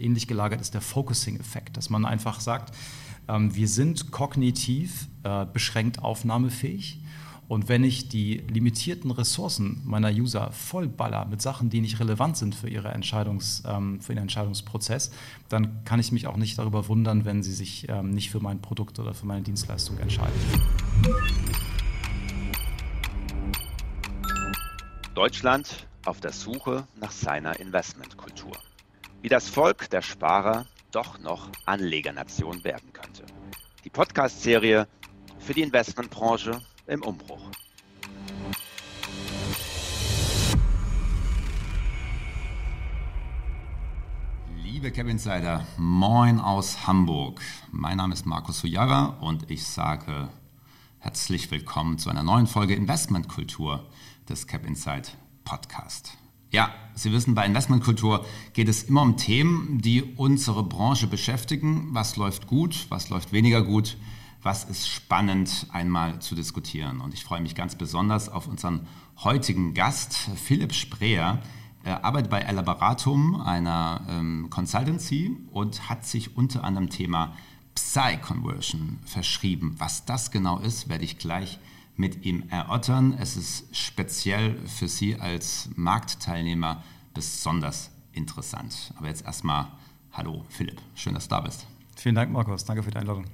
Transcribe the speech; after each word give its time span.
ähnlich 0.00 0.26
gelagert 0.26 0.60
ist 0.60 0.74
der 0.74 0.80
Focusing-Effekt, 0.80 1.76
dass 1.76 1.90
man 1.90 2.04
einfach 2.04 2.40
sagt, 2.40 2.74
ähm, 3.28 3.54
wir 3.54 3.68
sind 3.68 4.10
kognitiv 4.10 5.08
äh, 5.22 5.46
beschränkt 5.46 6.02
aufnahmefähig. 6.02 7.00
Und 7.48 7.68
wenn 7.68 7.82
ich 7.82 8.08
die 8.08 8.44
limitierten 8.48 9.10
Ressourcen 9.10 9.82
meiner 9.84 10.10
User 10.10 10.52
vollballer 10.52 11.24
mit 11.24 11.42
Sachen, 11.42 11.68
die 11.68 11.80
nicht 11.80 11.98
relevant 11.98 12.36
sind 12.36 12.54
für, 12.54 12.68
ihre 12.68 12.90
Entscheidungs, 12.92 13.64
ähm, 13.66 14.00
für 14.00 14.12
ihren 14.12 14.22
Entscheidungsprozess, 14.22 15.10
dann 15.48 15.82
kann 15.84 15.98
ich 15.98 16.12
mich 16.12 16.28
auch 16.28 16.36
nicht 16.36 16.58
darüber 16.58 16.86
wundern, 16.86 17.24
wenn 17.24 17.42
sie 17.42 17.52
sich 17.52 17.88
ähm, 17.88 18.10
nicht 18.10 18.30
für 18.30 18.38
mein 18.38 18.62
Produkt 18.62 19.00
oder 19.00 19.14
für 19.14 19.26
meine 19.26 19.42
Dienstleistung 19.42 19.98
entscheiden. 19.98 20.32
Deutschland 25.16 25.88
auf 26.04 26.20
der 26.20 26.32
Suche 26.32 26.86
nach 27.00 27.10
seiner 27.10 27.58
Investmentkultur. 27.58 28.52
Wie 29.22 29.28
das 29.28 29.50
Volk 29.50 29.90
der 29.90 30.00
Sparer 30.00 30.66
doch 30.92 31.18
noch 31.18 31.50
Anlegernation 31.66 32.64
werden 32.64 32.90
könnte. 32.94 33.26
Die 33.84 33.90
Podcast-Serie 33.90 34.88
für 35.38 35.52
die 35.52 35.60
Investmentbranche 35.60 36.62
im 36.86 37.02
Umbruch. 37.02 37.50
Liebe 44.56 44.90
Cap 44.90 45.06
Insider, 45.06 45.66
moin 45.76 46.40
aus 46.40 46.86
Hamburg. 46.86 47.42
Mein 47.70 47.98
Name 47.98 48.14
ist 48.14 48.24
Markus 48.24 48.60
Sujara 48.60 49.18
und 49.20 49.50
ich 49.50 49.66
sage 49.66 50.30
herzlich 50.98 51.50
willkommen 51.50 51.98
zu 51.98 52.08
einer 52.08 52.22
neuen 52.22 52.46
Folge 52.46 52.74
Investmentkultur 52.74 53.86
des 54.30 54.46
Cap 54.46 54.64
Insight 54.66 55.18
Podcast. 55.44 56.16
Ja, 56.50 56.74
Sie 56.94 57.12
wissen, 57.12 57.34
bei 57.34 57.46
Investmentkultur 57.46 58.26
geht 58.52 58.68
es 58.68 58.82
immer 58.82 59.02
um 59.02 59.16
Themen, 59.16 59.80
die 59.80 60.02
unsere 60.02 60.62
Branche 60.62 61.06
beschäftigen. 61.06 61.88
Was 61.92 62.16
läuft 62.16 62.46
gut, 62.46 62.86
was 62.90 63.08
läuft 63.08 63.32
weniger 63.32 63.62
gut, 63.62 63.96
was 64.42 64.64
ist 64.64 64.88
spannend 64.88 65.66
einmal 65.72 66.18
zu 66.18 66.34
diskutieren. 66.34 67.00
Und 67.00 67.14
ich 67.14 67.24
freue 67.24 67.40
mich 67.40 67.54
ganz 67.54 67.76
besonders 67.76 68.28
auf 68.28 68.48
unseren 68.48 68.86
heutigen 69.22 69.72
Gast, 69.74 70.14
Philipp 70.36 70.74
Spreer. 70.74 71.40
Er 71.84 72.04
arbeitet 72.04 72.30
bei 72.30 72.40
Elaboratum, 72.40 73.40
einer 73.40 74.02
ähm, 74.10 74.48
Consultancy, 74.50 75.36
und 75.52 75.88
hat 75.88 76.04
sich 76.04 76.36
unter 76.36 76.64
anderem 76.64 76.90
Thema 76.90 77.34
Psy-Conversion 77.76 78.98
verschrieben. 79.04 79.76
Was 79.78 80.04
das 80.04 80.30
genau 80.30 80.58
ist, 80.58 80.88
werde 80.88 81.04
ich 81.04 81.16
gleich 81.16 81.58
mit 81.96 82.24
ihm 82.24 82.44
erörtern. 82.48 83.16
Es 83.18 83.36
ist 83.36 83.76
speziell 83.76 84.56
für 84.66 84.88
Sie 84.88 85.16
als 85.16 85.68
Marktteilnehmer 85.76 86.82
besonders 87.14 87.90
interessant. 88.12 88.92
Aber 88.96 89.08
jetzt 89.08 89.24
erstmal, 89.24 89.68
hallo 90.12 90.44
Philipp, 90.48 90.80
schön, 90.94 91.14
dass 91.14 91.28
du 91.28 91.34
da 91.34 91.40
bist. 91.40 91.66
Vielen 91.96 92.14
Dank, 92.14 92.32
Markus. 92.32 92.64
Danke 92.64 92.82
für 92.82 92.90
die 92.90 92.96
Einladung. 92.96 93.26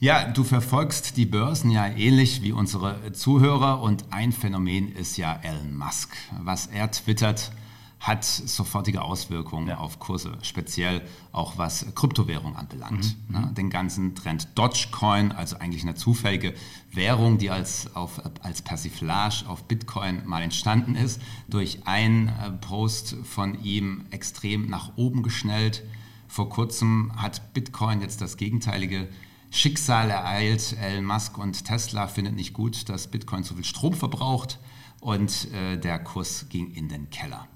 Ja, 0.00 0.28
du 0.28 0.44
verfolgst 0.44 1.16
die 1.16 1.26
Börsen 1.26 1.72
ja 1.72 1.88
ähnlich 1.88 2.42
wie 2.42 2.52
unsere 2.52 3.12
Zuhörer 3.12 3.82
und 3.82 4.12
ein 4.12 4.30
Phänomen 4.30 4.92
ist 4.92 5.16
ja 5.16 5.40
Elon 5.42 5.76
Musk. 5.76 6.16
Was 6.40 6.68
er 6.68 6.90
twittert, 6.92 7.50
hat 8.00 8.24
sofortige 8.24 9.02
Auswirkungen 9.02 9.68
ja. 9.68 9.78
auf 9.78 9.98
Kurse, 9.98 10.38
speziell 10.42 11.02
auch 11.32 11.58
was 11.58 11.86
Kryptowährung 11.94 12.54
anbelangt. 12.56 13.16
Mhm. 13.28 13.34
Ne? 13.34 13.52
Den 13.56 13.70
ganzen 13.70 14.14
Trend 14.14 14.48
Dogecoin, 14.54 15.32
also 15.32 15.58
eigentlich 15.58 15.82
eine 15.82 15.94
zufällige 15.94 16.54
Währung, 16.92 17.38
die 17.38 17.50
als, 17.50 17.94
auf, 17.96 18.22
als 18.42 18.62
Persiflage 18.62 19.44
auf 19.48 19.64
Bitcoin 19.64 20.22
mal 20.26 20.42
entstanden 20.42 20.94
ist, 20.94 21.20
durch 21.48 21.86
einen 21.86 22.28
äh, 22.28 22.50
Post 22.60 23.16
von 23.24 23.62
ihm 23.62 24.06
extrem 24.10 24.68
nach 24.68 24.92
oben 24.96 25.22
geschnellt. 25.22 25.82
Vor 26.28 26.48
kurzem 26.48 27.12
hat 27.16 27.52
Bitcoin 27.52 28.00
jetzt 28.00 28.20
das 28.20 28.36
gegenteilige 28.36 29.08
Schicksal 29.50 30.10
ereilt. 30.10 30.76
Elon 30.80 31.04
Musk 31.04 31.36
und 31.38 31.64
Tesla 31.64 32.06
findet 32.06 32.36
nicht 32.36 32.52
gut, 32.52 32.88
dass 32.88 33.08
Bitcoin 33.08 33.44
zu 33.44 33.54
viel 33.54 33.64
Strom 33.64 33.94
verbraucht 33.94 34.58
und 35.00 35.50
äh, 35.52 35.78
der 35.78 35.98
Kurs 35.98 36.46
ging 36.48 36.72
in 36.72 36.88
den 36.88 37.10
Keller. 37.10 37.48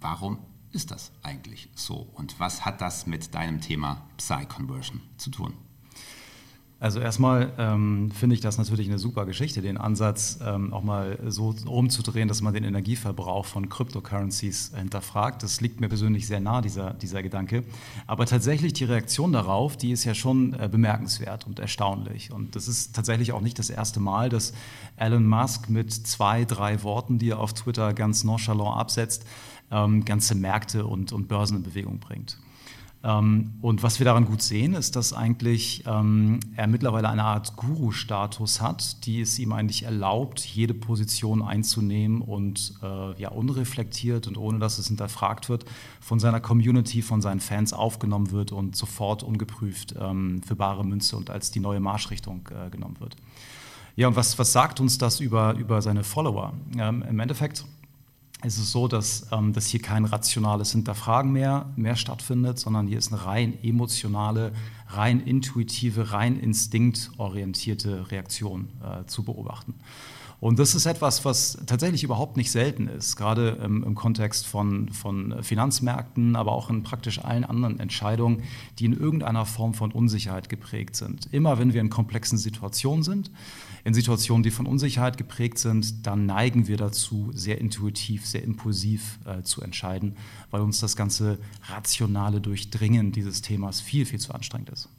Warum 0.00 0.38
ist 0.72 0.90
das 0.90 1.12
eigentlich 1.22 1.70
so 1.74 2.08
und 2.14 2.38
was 2.38 2.64
hat 2.64 2.80
das 2.80 3.06
mit 3.06 3.34
deinem 3.34 3.60
Thema 3.60 4.02
Psy-Conversion 4.16 5.00
zu 5.16 5.30
tun? 5.30 5.54
Also 6.80 7.00
erstmal 7.00 7.52
ähm, 7.58 8.12
finde 8.12 8.34
ich 8.34 8.40
das 8.40 8.56
natürlich 8.56 8.86
eine 8.86 9.00
super 9.00 9.26
Geschichte, 9.26 9.62
den 9.62 9.78
Ansatz 9.78 10.38
ähm, 10.40 10.72
auch 10.72 10.84
mal 10.84 11.18
so 11.26 11.52
umzudrehen, 11.66 12.28
dass 12.28 12.40
man 12.40 12.54
den 12.54 12.62
Energieverbrauch 12.62 13.46
von 13.46 13.68
Cryptocurrencies 13.68 14.74
hinterfragt. 14.76 15.42
Das 15.42 15.60
liegt 15.60 15.80
mir 15.80 15.88
persönlich 15.88 16.28
sehr 16.28 16.38
nah, 16.38 16.60
dieser, 16.60 16.94
dieser 16.94 17.20
Gedanke. 17.24 17.64
Aber 18.06 18.26
tatsächlich 18.26 18.74
die 18.74 18.84
Reaktion 18.84 19.32
darauf, 19.32 19.76
die 19.76 19.90
ist 19.90 20.04
ja 20.04 20.14
schon 20.14 20.52
äh, 20.52 20.68
bemerkenswert 20.70 21.48
und 21.48 21.58
erstaunlich. 21.58 22.30
Und 22.30 22.54
das 22.54 22.68
ist 22.68 22.94
tatsächlich 22.94 23.32
auch 23.32 23.40
nicht 23.40 23.58
das 23.58 23.70
erste 23.70 23.98
Mal, 23.98 24.28
dass 24.28 24.52
Elon 24.96 25.26
Musk 25.26 25.68
mit 25.68 25.92
zwei, 25.92 26.44
drei 26.44 26.84
Worten, 26.84 27.18
die 27.18 27.30
er 27.30 27.40
auf 27.40 27.54
Twitter 27.54 27.92
ganz 27.92 28.22
nonchalant 28.22 28.78
absetzt, 28.78 29.26
ähm, 29.70 30.04
ganze 30.04 30.34
Märkte 30.34 30.86
und, 30.86 31.12
und 31.12 31.28
Börsen 31.28 31.58
in 31.58 31.62
Bewegung 31.62 31.98
bringt. 31.98 32.38
Ähm, 33.04 33.52
und 33.62 33.84
was 33.84 34.00
wir 34.00 34.04
daran 34.04 34.24
gut 34.24 34.42
sehen, 34.42 34.74
ist, 34.74 34.96
dass 34.96 35.12
eigentlich 35.12 35.84
ähm, 35.86 36.40
er 36.56 36.66
mittlerweile 36.66 37.08
eine 37.08 37.22
Art 37.22 37.54
Guru-Status 37.56 38.60
hat, 38.60 39.06
die 39.06 39.20
es 39.20 39.38
ihm 39.38 39.52
eigentlich 39.52 39.84
erlaubt, 39.84 40.40
jede 40.40 40.74
Position 40.74 41.42
einzunehmen 41.42 42.20
und 42.20 42.74
äh, 42.82 43.20
ja, 43.20 43.28
unreflektiert 43.28 44.26
und 44.26 44.36
ohne 44.36 44.58
dass 44.58 44.78
es 44.78 44.88
hinterfragt 44.88 45.48
wird, 45.48 45.64
von 46.00 46.18
seiner 46.18 46.40
Community, 46.40 47.02
von 47.02 47.22
seinen 47.22 47.40
Fans 47.40 47.72
aufgenommen 47.72 48.32
wird 48.32 48.50
und 48.50 48.74
sofort 48.74 49.22
ungeprüft 49.22 49.94
ähm, 49.98 50.42
für 50.42 50.56
bare 50.56 50.84
Münze 50.84 51.16
und 51.16 51.30
als 51.30 51.52
die 51.52 51.60
neue 51.60 51.80
Marschrichtung 51.80 52.48
äh, 52.50 52.68
genommen 52.70 52.96
wird. 52.98 53.14
Ja, 53.94 54.08
und 54.08 54.16
was, 54.16 54.38
was 54.40 54.52
sagt 54.52 54.80
uns 54.80 54.98
das 54.98 55.20
über, 55.20 55.54
über 55.54 55.82
seine 55.82 56.02
Follower? 56.02 56.52
Ähm, 56.76 57.04
Im 57.08 57.20
Endeffekt 57.20 57.64
ist 58.44 58.58
es 58.58 58.70
so, 58.70 58.86
dass, 58.86 59.26
ähm, 59.32 59.52
dass 59.52 59.66
hier 59.66 59.82
kein 59.82 60.04
rationales 60.04 60.72
Hinterfragen 60.72 61.32
mehr, 61.32 61.66
mehr 61.76 61.96
stattfindet, 61.96 62.58
sondern 62.58 62.86
hier 62.86 62.98
ist 62.98 63.12
eine 63.12 63.24
rein 63.24 63.58
emotionale, 63.62 64.52
rein 64.88 65.20
intuitive, 65.20 66.12
rein 66.12 66.38
instinktorientierte 66.38 68.10
Reaktion 68.10 68.68
äh, 68.82 69.06
zu 69.06 69.24
beobachten. 69.24 69.74
Und 70.40 70.60
das 70.60 70.76
ist 70.76 70.86
etwas, 70.86 71.24
was 71.24 71.58
tatsächlich 71.66 72.04
überhaupt 72.04 72.36
nicht 72.36 72.52
selten 72.52 72.86
ist, 72.86 73.16
gerade 73.16 73.58
im, 73.64 73.82
im, 73.82 73.96
Kontext 73.96 74.46
von, 74.46 74.88
von 74.90 75.42
Finanzmärkten, 75.42 76.36
aber 76.36 76.52
auch 76.52 76.70
in 76.70 76.84
praktisch 76.84 77.24
allen 77.24 77.44
anderen 77.44 77.80
Entscheidungen, 77.80 78.44
die 78.78 78.84
in 78.84 78.92
irgendeiner 78.92 79.46
Form 79.46 79.74
von 79.74 79.90
Unsicherheit 79.90 80.48
geprägt 80.48 80.94
sind. 80.94 81.26
Immer 81.32 81.58
wenn 81.58 81.72
wir 81.72 81.80
in 81.80 81.90
komplexen 81.90 82.38
Situationen 82.38 83.02
sind, 83.02 83.32
in 83.88 83.94
Situationen, 83.94 84.42
die 84.42 84.50
von 84.50 84.66
Unsicherheit 84.66 85.16
geprägt 85.16 85.58
sind, 85.58 86.06
dann 86.06 86.26
neigen 86.26 86.68
wir 86.68 86.76
dazu, 86.76 87.30
sehr 87.32 87.58
intuitiv, 87.58 88.26
sehr 88.26 88.42
impulsiv 88.42 89.18
äh, 89.24 89.42
zu 89.42 89.62
entscheiden, 89.62 90.14
weil 90.50 90.60
uns 90.60 90.78
das 90.78 90.94
ganze 90.94 91.38
rationale 91.62 92.42
Durchdringen 92.42 93.12
dieses 93.12 93.40
Themas 93.40 93.80
viel, 93.80 94.04
viel 94.04 94.20
zu 94.20 94.34
anstrengend 94.34 94.68
ist. 94.68 94.90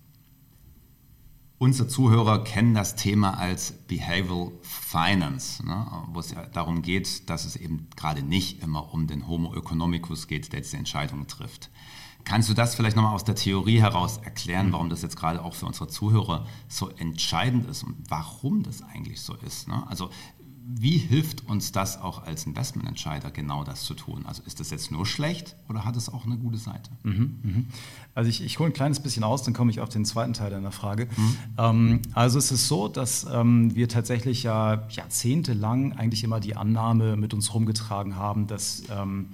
Unsere 1.60 1.88
Zuhörer 1.88 2.44
kennen 2.44 2.74
das 2.74 2.96
Thema 2.96 3.38
als 3.38 3.74
Behavioral 3.74 4.54
Finance, 4.64 5.64
ne, 5.64 5.86
wo 6.12 6.20
es 6.22 6.32
ja 6.32 6.48
darum 6.48 6.82
geht, 6.82 7.30
dass 7.30 7.46
es 7.46 7.58
eben 7.58 7.90
gerade 7.96 8.24
nicht 8.24 8.64
immer 8.64 8.92
um 8.92 9.06
den 9.06 9.28
Homo 9.28 9.54
economicus 9.54 10.26
geht, 10.26 10.52
der 10.52 10.62
diese 10.62 10.78
Entscheidungen 10.78 11.28
trifft. 11.28 11.70
Kannst 12.30 12.48
du 12.48 12.54
das 12.54 12.76
vielleicht 12.76 12.96
nochmal 12.96 13.16
aus 13.16 13.24
der 13.24 13.34
Theorie 13.34 13.82
heraus 13.82 14.18
erklären, 14.24 14.68
mhm. 14.68 14.74
warum 14.74 14.90
das 14.90 15.02
jetzt 15.02 15.18
gerade 15.18 15.44
auch 15.44 15.56
für 15.56 15.66
unsere 15.66 15.88
Zuhörer 15.88 16.46
so 16.68 16.90
entscheidend 16.90 17.68
ist 17.68 17.82
und 17.82 17.96
warum 18.08 18.62
das 18.62 18.84
eigentlich 18.84 19.20
so 19.22 19.34
ist? 19.34 19.68
Ne? 19.68 19.84
Also 19.88 20.12
wie 20.72 21.00
hilft 21.00 21.50
uns 21.50 21.72
das 21.72 22.00
auch 22.00 22.22
als 22.22 22.46
Investmententscheider 22.46 23.32
genau 23.32 23.64
das 23.64 23.84
zu 23.84 23.96
tun? 23.96 24.28
Also 24.28 24.44
ist 24.46 24.60
das 24.60 24.70
jetzt 24.70 24.92
nur 24.92 25.08
schlecht 25.08 25.56
oder 25.68 25.86
hat 25.86 25.96
es 25.96 26.08
auch 26.08 26.28
eine 26.28 26.38
gute 26.38 26.60
Seite? 26.60 26.92
Mhm, 27.02 27.40
mh. 27.42 27.64
Also 28.14 28.30
ich, 28.30 28.44
ich 28.44 28.60
hole 28.60 28.70
ein 28.70 28.74
kleines 28.74 29.00
bisschen 29.00 29.24
aus, 29.24 29.42
dann 29.42 29.56
komme 29.56 29.72
ich 29.72 29.80
auf 29.80 29.90
den 29.90 30.06
zweiten 30.06 30.34
Teil 30.34 30.52
deiner 30.52 30.72
Frage. 30.72 31.08
Mhm. 31.18 31.38
Ähm, 31.58 32.02
also 32.14 32.38
es 32.38 32.52
ist 32.52 32.68
so, 32.68 32.88
dass 32.88 33.26
ähm, 33.34 33.74
wir 33.74 33.90
tatsächlich 33.90 34.44
ja 34.44 34.88
jahrzehntelang 34.92 35.94
eigentlich 35.94 36.24
immer 36.24 36.40
die 36.40 36.56
Annahme 36.56 37.16
mit 37.16 37.34
uns 37.34 37.52
rumgetragen 37.56 38.16
haben, 38.16 38.46
dass 38.46 38.84
ähm, 38.92 39.30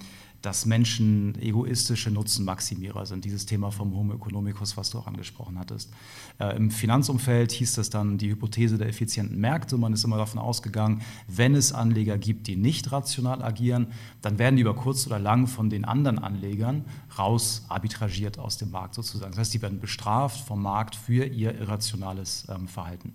dass 0.45 0.67
Menschen 0.67 1.33
egoistische 1.41 2.11
Nutzenmaximierer 2.11 3.05
sind. 3.07 3.25
Dieses 3.25 3.47
Thema 3.47 3.71
vom 3.71 3.95
Homo 3.95 4.13
economicus, 4.13 4.77
was 4.77 4.91
du 4.91 4.99
auch 4.99 5.07
angesprochen 5.07 5.57
hattest. 5.57 5.91
Äh, 6.39 6.55
Im 6.55 6.69
Finanzumfeld 6.69 7.51
hieß 7.51 7.73
das 7.73 7.89
dann 7.89 8.19
die 8.19 8.29
Hypothese 8.29 8.77
der 8.77 8.87
effizienten 8.87 9.39
Märkte. 9.39 9.77
Man 9.77 9.93
ist 9.93 10.03
immer 10.03 10.17
davon 10.17 10.39
ausgegangen, 10.39 11.01
wenn 11.27 11.55
es 11.55 11.73
Anleger 11.73 12.19
gibt, 12.19 12.45
die 12.45 12.57
nicht 12.57 12.91
rational 12.91 13.43
agieren, 13.43 13.87
dann 14.21 14.37
werden 14.37 14.55
die 14.55 14.61
über 14.61 14.75
kurz 14.75 15.07
oder 15.07 15.17
lang 15.17 15.47
von 15.47 15.71
den 15.71 15.83
anderen 15.83 16.19
Anlegern 16.19 16.85
raus 17.17 17.65
arbitragiert 17.69 18.37
aus 18.37 18.57
dem 18.57 18.69
Markt 18.69 18.93
sozusagen. 18.93 19.31
Das 19.31 19.39
heißt, 19.39 19.53
die 19.55 19.61
werden 19.63 19.79
bestraft 19.79 20.45
vom 20.45 20.61
Markt 20.61 20.95
für 20.95 21.25
ihr 21.25 21.59
irrationales 21.59 22.45
ähm, 22.49 22.67
Verhalten. 22.67 23.13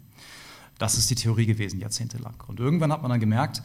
Das 0.79 0.97
ist 0.97 1.11
die 1.11 1.15
Theorie 1.15 1.47
gewesen 1.47 1.79
jahrzehntelang. 1.79 2.43
Und 2.49 2.59
irgendwann 2.59 2.91
hat 2.91 3.03
man 3.03 3.11
dann 3.11 3.21
gemerkt, 3.21 3.63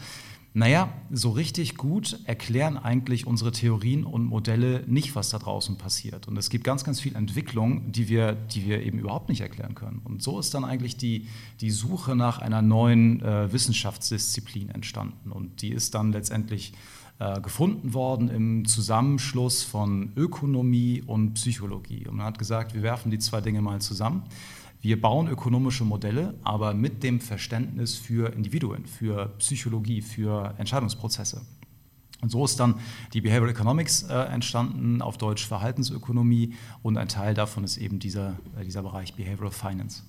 Naja, 0.57 0.93
so 1.11 1.31
richtig 1.31 1.75
gut 1.75 2.17
erklären 2.23 2.77
eigentlich 2.77 3.27
unsere 3.27 3.51
Theorien 3.51 4.05
und 4.05 4.23
Modelle 4.23 4.85
nicht, 4.87 5.13
was 5.13 5.27
da 5.27 5.37
draußen 5.37 5.77
passiert. 5.77 6.29
Und 6.29 6.37
es 6.37 6.49
gibt 6.49 6.63
ganz, 6.63 6.85
ganz 6.85 7.01
viel 7.01 7.13
Entwicklung, 7.17 7.91
die 7.91 8.07
wir, 8.07 8.31
die 8.31 8.65
wir 8.65 8.81
eben 8.81 8.97
überhaupt 8.97 9.27
nicht 9.27 9.41
erklären 9.41 9.75
können. 9.75 9.99
Und 10.05 10.23
so 10.23 10.39
ist 10.39 10.53
dann 10.53 10.63
eigentlich 10.63 10.95
die, 10.95 11.27
die 11.59 11.71
Suche 11.71 12.15
nach 12.15 12.39
einer 12.39 12.61
neuen 12.61 13.21
äh, 13.21 13.51
Wissenschaftsdisziplin 13.51 14.69
entstanden. 14.69 15.33
Und 15.33 15.61
die 15.61 15.73
ist 15.73 15.93
dann 15.93 16.13
letztendlich 16.13 16.71
äh, 17.19 17.41
gefunden 17.41 17.93
worden 17.93 18.29
im 18.29 18.65
Zusammenschluss 18.65 19.61
von 19.61 20.13
Ökonomie 20.15 21.03
und 21.05 21.33
Psychologie. 21.33 22.07
Und 22.07 22.15
man 22.15 22.27
hat 22.27 22.39
gesagt, 22.39 22.73
wir 22.73 22.81
werfen 22.81 23.11
die 23.11 23.19
zwei 23.19 23.41
Dinge 23.41 23.61
mal 23.61 23.81
zusammen. 23.81 24.23
Wir 24.85 25.01
bauen 25.01 25.27
ökonomische 25.27 25.83
Modelle, 25.83 26.35
aber 26.43 26.75
mit 26.75 27.01
dem 27.01 27.19
Verständnis 27.19 27.95
für 27.95 28.31
Individuen, 28.33 28.85
für 28.85 29.33
Psychologie, 29.39 30.03
für 30.03 30.53
Entscheidungsprozesse. 30.59 31.41
Und 32.21 32.29
so 32.29 32.45
ist 32.45 32.59
dann 32.59 32.75
die 33.11 33.21
Behavioral 33.21 33.49
Economics 33.49 34.03
äh, 34.03 34.13
entstanden, 34.13 35.01
auf 35.01 35.17
Deutsch 35.17 35.47
Verhaltensökonomie, 35.47 36.53
und 36.83 36.99
ein 36.99 37.07
Teil 37.07 37.33
davon 37.33 37.63
ist 37.63 37.77
eben 37.77 37.97
dieser, 37.97 38.37
äh, 38.59 38.63
dieser 38.63 38.83
Bereich 38.83 39.15
Behavioral 39.15 39.49
Finance. 39.49 40.03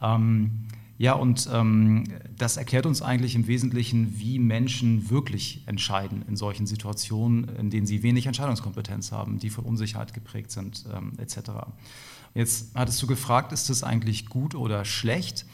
Ähm, 0.00 0.66
ja, 0.98 1.12
und 1.12 1.48
ähm, 1.52 2.02
das 2.36 2.56
erklärt 2.56 2.86
uns 2.86 3.02
eigentlich 3.02 3.36
im 3.36 3.46
Wesentlichen, 3.46 4.18
wie 4.18 4.40
Menschen 4.40 5.10
wirklich 5.10 5.62
entscheiden 5.66 6.24
in 6.28 6.34
solchen 6.34 6.66
Situationen, 6.66 7.48
in 7.56 7.70
denen 7.70 7.86
sie 7.86 8.02
wenig 8.02 8.26
Entscheidungskompetenz 8.26 9.12
haben, 9.12 9.38
die 9.38 9.50
von 9.50 9.64
Unsicherheit 9.64 10.12
geprägt 10.12 10.50
sind, 10.50 10.86
ähm, 10.92 11.12
etc. 11.18 11.50
Jetzt 12.34 12.74
hattest 12.74 13.02
du 13.02 13.06
gefragt, 13.06 13.52
ist 13.52 13.70
das 13.70 13.82
eigentlich 13.82 14.26
gut 14.26 14.54
oder 14.54 14.84
schlecht? 14.84 15.46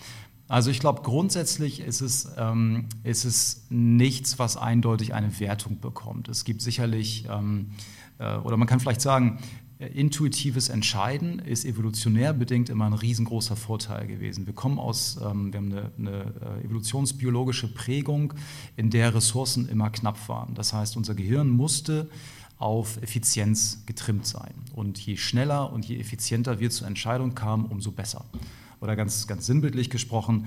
Also 0.49 0.71
ich 0.71 0.81
glaube, 0.81 1.03
grundsätzlich 1.03 1.81
ist 1.81 2.01
es, 2.01 2.29
ähm, 2.39 2.87
ist 3.03 3.25
es 3.25 3.67
nichts, 3.69 4.39
was 4.39 4.57
eindeutig 4.57 5.13
eine 5.13 5.39
Wertung 5.41 5.79
bekommt. 5.81 6.29
Es 6.29 6.45
gibt 6.45 6.63
sicherlich, 6.63 7.27
ähm, 7.31 7.71
äh, 8.19 8.37
oder 8.37 8.57
man 8.57 8.67
kann 8.67 8.81
vielleicht 8.81 9.03
sagen, 9.03 9.39
intuitives 9.79 10.71
Entscheiden 10.71 11.39
ist 11.39 11.65
evolutionär 11.65 12.33
bedingt 12.33 12.69
immer 12.69 12.87
ein 12.87 12.95
riesengroßer 12.95 13.55
Vorteil 13.55 14.07
gewesen. 14.07 14.47
Wir 14.47 14.55
kommen 14.55 14.79
aus, 14.79 15.19
ähm, 15.23 15.53
wir 15.53 15.59
haben 15.59 15.73
eine, 15.73 15.93
eine 15.99 16.61
äh, 16.63 16.65
evolutionsbiologische 16.65 17.69
Prägung, 17.69 18.35
in 18.77 18.91
der 18.91 19.15
Ressourcen 19.15 19.69
immer 19.69 19.91
knapp 19.91 20.29
waren. 20.29 20.55
Das 20.55 20.73
heißt, 20.73 20.97
unser 20.97 21.15
Gehirn 21.15 21.49
musste 21.51 22.09
auf 22.57 23.01
Effizienz 23.03 23.85
getrimmt 23.87 24.27
sein. 24.27 24.55
Und 24.79 24.97
je 25.05 25.17
schneller 25.17 25.73
und 25.73 25.87
je 25.87 25.99
effizienter 25.99 26.61
wir 26.61 26.71
zur 26.71 26.87
Entscheidung 26.87 27.35
kamen, 27.35 27.65
umso 27.65 27.91
besser. 27.91 28.25
Oder 28.81 28.95
ganz, 28.95 29.27
ganz 29.27 29.45
sinnbildlich 29.45 29.91
gesprochen, 29.91 30.47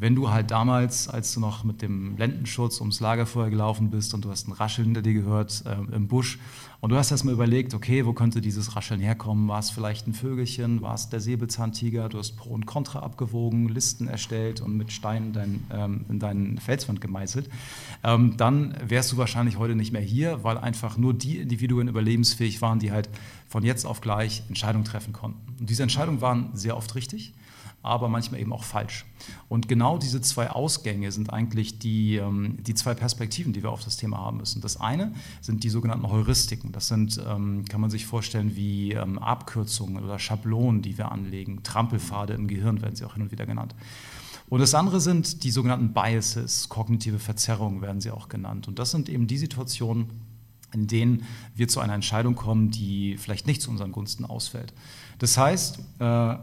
wenn 0.00 0.14
du 0.14 0.30
halt 0.30 0.50
damals, 0.50 1.08
als 1.08 1.34
du 1.34 1.40
noch 1.40 1.62
mit 1.62 1.82
dem 1.82 2.16
Lendenschutz 2.16 2.80
ums 2.80 3.00
Lagerfeuer 3.00 3.50
gelaufen 3.50 3.90
bist 3.90 4.14
und 4.14 4.24
du 4.24 4.30
hast 4.30 4.48
ein 4.48 4.52
Rascheln 4.52 4.86
hinter 4.86 5.02
dir 5.02 5.12
gehört 5.12 5.62
äh, 5.66 5.94
im 5.94 6.08
Busch 6.08 6.38
und 6.80 6.88
du 6.88 6.96
hast 6.96 7.10
erstmal 7.10 7.34
überlegt, 7.34 7.74
okay, 7.74 8.06
wo 8.06 8.14
könnte 8.14 8.40
dieses 8.40 8.74
Rascheln 8.74 8.98
herkommen? 8.98 9.46
War 9.46 9.58
es 9.58 9.68
vielleicht 9.68 10.06
ein 10.06 10.14
Vögelchen? 10.14 10.80
War 10.80 10.94
es 10.94 11.10
der 11.10 11.20
Säbelzahntiger? 11.20 12.08
Du 12.08 12.16
hast 12.16 12.32
Pro 12.32 12.48
und 12.54 12.64
Contra 12.64 13.00
abgewogen, 13.00 13.68
Listen 13.68 14.08
erstellt 14.08 14.62
und 14.62 14.74
mit 14.74 14.90
Steinen 14.90 15.34
dein, 15.34 15.66
ähm, 15.70 16.06
in 16.08 16.18
deinen 16.18 16.56
Felswand 16.56 17.02
gemeißelt. 17.02 17.50
Ähm, 18.02 18.38
dann 18.38 18.74
wärst 18.82 19.12
du 19.12 19.18
wahrscheinlich 19.18 19.58
heute 19.58 19.74
nicht 19.74 19.92
mehr 19.92 20.00
hier, 20.00 20.42
weil 20.42 20.56
einfach 20.56 20.96
nur 20.96 21.12
die 21.12 21.36
Individuen 21.36 21.88
überlebensfähig 21.88 22.62
waren, 22.62 22.78
die 22.78 22.90
halt 22.90 23.10
von 23.48 23.64
jetzt 23.64 23.84
auf 23.84 24.00
gleich 24.00 24.44
Entscheidungen 24.48 24.86
treffen 24.86 25.12
konnten. 25.12 25.40
Und 25.60 25.68
diese 25.68 25.82
Entscheidungen 25.82 26.22
waren 26.22 26.48
sehr 26.54 26.78
oft 26.78 26.94
richtig 26.94 27.34
aber 27.82 28.08
manchmal 28.08 28.40
eben 28.40 28.52
auch 28.52 28.64
falsch. 28.64 29.06
Und 29.48 29.68
genau 29.68 29.98
diese 29.98 30.20
zwei 30.20 30.50
Ausgänge 30.50 31.12
sind 31.12 31.32
eigentlich 31.32 31.78
die, 31.78 32.16
ähm, 32.16 32.58
die 32.62 32.74
zwei 32.74 32.94
Perspektiven, 32.94 33.52
die 33.52 33.62
wir 33.62 33.70
auf 33.70 33.84
das 33.84 33.96
Thema 33.96 34.18
haben 34.18 34.38
müssen. 34.38 34.60
Das 34.60 34.78
eine 34.78 35.12
sind 35.40 35.64
die 35.64 35.70
sogenannten 35.70 36.08
Heuristiken. 36.08 36.72
Das 36.72 36.88
sind, 36.88 37.20
ähm, 37.26 37.64
kann 37.64 37.80
man 37.80 37.90
sich 37.90 38.06
vorstellen, 38.06 38.54
wie 38.54 38.92
ähm, 38.92 39.18
Abkürzungen 39.18 40.04
oder 40.04 40.18
Schablonen, 40.18 40.82
die 40.82 40.98
wir 40.98 41.10
anlegen. 41.10 41.62
Trampelpfade 41.62 42.34
im 42.34 42.48
Gehirn 42.48 42.82
werden 42.82 42.96
sie 42.96 43.04
auch 43.04 43.14
hin 43.14 43.22
und 43.22 43.32
wieder 43.32 43.46
genannt. 43.46 43.74
Und 44.50 44.60
das 44.60 44.74
andere 44.74 45.00
sind 45.00 45.44
die 45.44 45.50
sogenannten 45.52 45.92
Biases, 45.92 46.68
kognitive 46.68 47.20
Verzerrungen 47.20 47.82
werden 47.82 48.00
sie 48.00 48.10
auch 48.10 48.28
genannt. 48.28 48.66
Und 48.66 48.78
das 48.78 48.90
sind 48.90 49.08
eben 49.08 49.26
die 49.26 49.38
Situationen, 49.38 50.10
in 50.74 50.86
denen 50.86 51.24
wir 51.54 51.68
zu 51.68 51.80
einer 51.80 51.94
Entscheidung 51.94 52.34
kommen, 52.34 52.70
die 52.70 53.16
vielleicht 53.16 53.46
nicht 53.46 53.62
zu 53.62 53.70
unseren 53.70 53.92
Gunsten 53.92 54.24
ausfällt. 54.24 54.72
Das 55.18 55.36
heißt, 55.36 55.78
äh, 56.00 56.36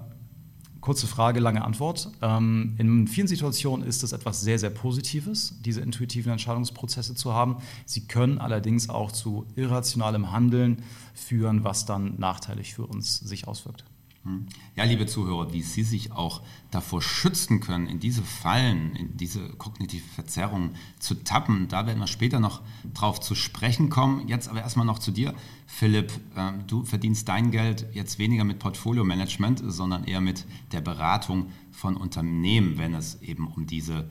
Kurze 0.88 1.06
Frage, 1.06 1.42
lange 1.42 1.66
Antwort. 1.66 2.10
Ähm, 2.22 2.76
in 2.78 3.08
vielen 3.08 3.28
Situationen 3.28 3.86
ist 3.86 4.04
es 4.04 4.14
etwas 4.14 4.40
sehr, 4.40 4.58
sehr 4.58 4.70
Positives, 4.70 5.54
diese 5.60 5.82
intuitiven 5.82 6.32
Entscheidungsprozesse 6.32 7.14
zu 7.14 7.34
haben. 7.34 7.58
Sie 7.86 8.08
können 8.08 8.38
allerdings 8.38 8.88
auch 8.88 9.12
zu 9.12 9.46
irrationalem 9.58 10.32
Handeln 10.32 10.84
führen, 11.14 11.66
was 11.66 11.86
dann 11.86 12.18
nachteilig 12.18 12.74
für 12.74 12.88
uns 12.88 13.20
sich 13.20 13.50
auswirkt. 13.50 13.84
Hm. 14.28 14.46
Ja, 14.76 14.84
liebe 14.84 15.06
Zuhörer, 15.06 15.54
wie 15.54 15.62
Sie 15.62 15.84
sich 15.84 16.12
auch 16.12 16.42
davor 16.70 17.02
schützen 17.02 17.62
können, 17.62 17.88
in 17.88 18.02
diese 18.02 18.22
Fallen, 18.22 18.94
in 18.96 19.16
diese 19.16 19.48
kognitive 19.52 20.06
Verzerrung 20.06 20.72
zu 21.00 21.16
tappen, 21.16 21.70
da 21.70 21.88
werden 21.88 22.00
wir 22.00 22.08
später 22.08 22.42
noch 22.42 22.62
drauf 22.94 23.22
zu 23.22 23.36
sprechen 23.36 23.90
kommen. 23.90 24.28
Jetzt 24.28 24.50
aber 24.50 24.60
erstmal 24.60 24.86
noch 24.86 25.00
zu 25.00 25.12
dir, 25.12 25.34
Philipp. 25.66 26.12
Ähm, 26.36 26.66
du 26.68 26.84
verdienst 26.84 27.30
dein 27.30 27.52
Geld 27.52 27.88
jetzt 27.94 28.20
weniger 28.20 28.44
mit 28.44 28.60
Portfolio-Management, 28.60 29.64
sondern 29.66 30.04
eher 30.04 30.20
mit 30.20 30.46
der 30.74 30.82
Beratung 30.82 31.50
von 31.72 31.96
Unternehmen, 31.96 32.78
wenn 32.78 32.96
es 32.96 33.22
eben 33.22 33.48
um 33.48 33.66
diese 33.66 34.10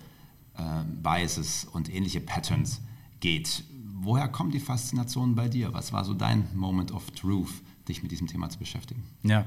äh, 0.57 0.85
Biases 1.03 1.67
und 1.71 1.93
ähnliche 1.95 2.21
Patterns 2.21 2.81
geht. 3.21 3.65
Woher 3.99 4.29
kommt 4.29 4.55
die 4.55 4.61
Faszination 4.61 5.35
bei 5.35 5.49
dir? 5.49 5.75
Was 5.75 5.93
war 5.93 6.05
so 6.05 6.15
dein 6.15 6.49
Moment 6.55 6.93
of 6.93 7.11
Truth, 7.11 7.63
dich 7.87 8.03
mit 8.03 8.13
diesem 8.13 8.29
Thema 8.29 8.49
zu 8.49 8.59
beschäftigen? 8.59 9.03
Ja. 9.23 9.45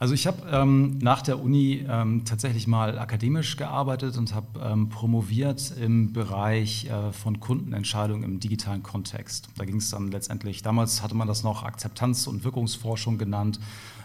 Also 0.00 0.14
ich 0.14 0.28
habe 0.28 0.46
ähm, 0.48 0.98
nach 0.98 1.22
der 1.22 1.42
Uni 1.42 1.84
ähm, 1.88 2.24
tatsächlich 2.24 2.68
mal 2.68 3.00
akademisch 3.00 3.56
gearbeitet 3.56 4.16
und 4.16 4.32
habe 4.32 4.60
ähm, 4.60 4.88
promoviert 4.90 5.72
im 5.76 6.12
Bereich 6.12 6.86
äh, 6.88 7.12
von 7.12 7.40
Kundenentscheidungen 7.40 8.22
im 8.22 8.38
digitalen 8.38 8.84
Kontext. 8.84 9.48
Da 9.56 9.64
ging 9.64 9.78
es 9.78 9.90
dann 9.90 10.12
letztendlich, 10.12 10.62
damals 10.62 11.02
hatte 11.02 11.16
man 11.16 11.26
das 11.26 11.42
noch 11.42 11.64
Akzeptanz- 11.64 12.28
und 12.28 12.44
Wirkungsforschung 12.44 13.18
genannt, 13.18 13.58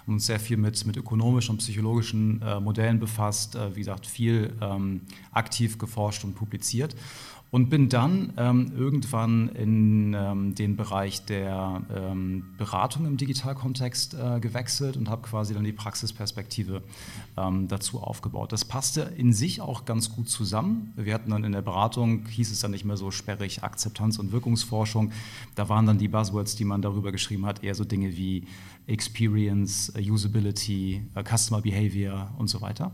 uns 0.08 0.26
sehr 0.26 0.40
viel 0.40 0.58
mit, 0.58 0.84
mit 0.88 0.98
ökonomischen 0.98 1.52
und 1.52 1.58
psychologischen 1.60 2.42
äh, 2.42 2.60
Modellen 2.60 3.00
befasst, 3.00 3.56
äh, 3.56 3.76
wie 3.76 3.82
gesagt, 3.82 4.08
viel 4.08 4.52
ähm, 4.62 5.02
aktiv 5.32 5.78
geforscht 5.78 6.24
und 6.24 6.34
publiziert. 6.34 6.96
Und 7.54 7.70
bin 7.70 7.88
dann 7.88 8.34
ähm, 8.38 8.72
irgendwann 8.76 9.50
in 9.50 10.16
ähm, 10.16 10.56
den 10.56 10.76
Bereich 10.76 11.24
der 11.26 11.84
ähm, 11.96 12.46
Beratung 12.58 13.06
im 13.06 13.16
Digitalkontext 13.16 14.16
äh, 14.16 14.40
gewechselt 14.40 14.98
und 14.98 15.08
habe 15.08 15.22
quasi 15.22 15.54
dann 15.54 15.64
die 15.64 15.72
Praxisperspektive 15.72 16.82
ähm, 17.38 17.68
dazu 17.68 18.02
aufgebaut. 18.02 18.54
Das 18.54 18.66
passte 18.66 19.02
in 19.18 19.34
sich 19.34 19.62
auch 19.62 19.86
ganz 19.86 20.10
gut 20.10 20.30
zusammen. 20.30 20.94
Wir 20.96 21.14
hatten 21.14 21.30
dann 21.30 21.44
in 21.44 21.52
der 21.52 21.62
Beratung, 21.62 22.26
hieß 22.26 22.52
es 22.52 22.60
dann 22.60 22.72
nicht 22.72 22.86
mehr 22.86 22.98
so 22.98 23.12
sperrig, 23.12 23.62
Akzeptanz 23.62 24.18
und 24.18 24.32
Wirkungsforschung. 24.32 25.12
Da 25.54 25.70
waren 25.70 25.86
dann 25.86 26.00
die 26.00 26.08
Buzzwords, 26.08 26.56
die 26.56 26.66
man 26.66 26.82
darüber 26.82 27.12
geschrieben 27.12 27.46
hat, 27.46 27.64
eher 27.64 27.76
so 27.76 27.86
Dinge 27.86 28.18
wie 28.18 28.48
Experience, 28.88 29.94
Usability, 29.96 31.04
uh, 31.16 31.22
Customer 31.22 31.62
Behavior 31.62 32.32
und 32.40 32.48
so 32.48 32.62
weiter. 32.62 32.94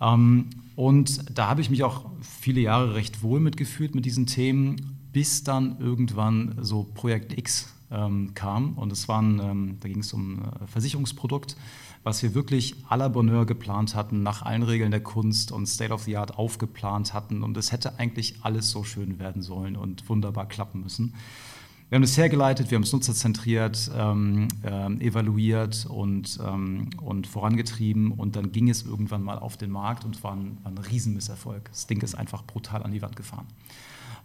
Ähm, 0.00 0.46
und 0.76 1.36
da 1.36 1.48
habe 1.48 1.60
ich 1.60 1.70
mich 1.70 1.84
auch 1.84 2.06
viele 2.22 2.60
Jahre 2.60 2.94
recht 2.94 3.22
wohl 3.22 3.40
mitgefühlt 3.40 3.94
mit 3.94 4.06
diesen 4.06 4.26
Themen, 4.26 4.96
bis 5.12 5.44
dann 5.44 5.78
irgendwann 5.78 6.56
so 6.62 6.84
Projekt 6.84 7.36
X 7.36 7.68
ähm, 7.90 8.32
kam. 8.34 8.74
Und 8.74 8.92
es 8.92 9.08
waren, 9.08 9.40
ähm, 9.40 9.76
da 9.80 9.88
ging 9.88 10.00
es 10.00 10.12
um 10.12 10.42
ein 10.42 10.68
Versicherungsprodukt, 10.68 11.56
was 12.02 12.22
wir 12.22 12.34
wirklich 12.34 12.76
à 12.88 12.96
la 12.96 13.08
Bonheur 13.08 13.44
geplant 13.44 13.94
hatten, 13.94 14.22
nach 14.22 14.42
allen 14.42 14.62
Regeln 14.62 14.90
der 14.90 15.02
Kunst 15.02 15.52
und 15.52 15.66
State 15.66 15.92
of 15.92 16.04
the 16.04 16.16
Art 16.16 16.38
aufgeplant 16.38 17.12
hatten. 17.12 17.42
Und 17.42 17.56
es 17.56 17.72
hätte 17.72 17.98
eigentlich 17.98 18.36
alles 18.42 18.70
so 18.70 18.84
schön 18.84 19.18
werden 19.18 19.42
sollen 19.42 19.76
und 19.76 20.08
wunderbar 20.08 20.46
klappen 20.46 20.82
müssen. 20.82 21.14
Wir 21.90 21.96
haben 21.96 22.02
das 22.02 22.16
hergeleitet, 22.16 22.70
wir 22.70 22.76
haben 22.76 22.84
es 22.84 22.92
nutzerzentriert, 22.92 23.90
ähm, 23.96 24.46
äh, 24.62 25.04
evaluiert 25.04 25.86
und, 25.90 26.38
ähm, 26.40 26.90
und 27.02 27.26
vorangetrieben 27.26 28.12
und 28.12 28.36
dann 28.36 28.52
ging 28.52 28.70
es 28.70 28.82
irgendwann 28.82 29.24
mal 29.24 29.40
auf 29.40 29.56
den 29.56 29.72
Markt 29.72 30.04
und 30.04 30.22
war 30.22 30.36
ein, 30.36 30.58
war 30.62 30.70
ein 30.70 30.78
Riesenmisserfolg. 30.78 31.68
Das 31.68 31.88
Ding 31.88 32.00
ist 32.02 32.14
einfach 32.14 32.44
brutal 32.44 32.84
an 32.84 32.92
die 32.92 33.02
Wand 33.02 33.16
gefahren. 33.16 33.48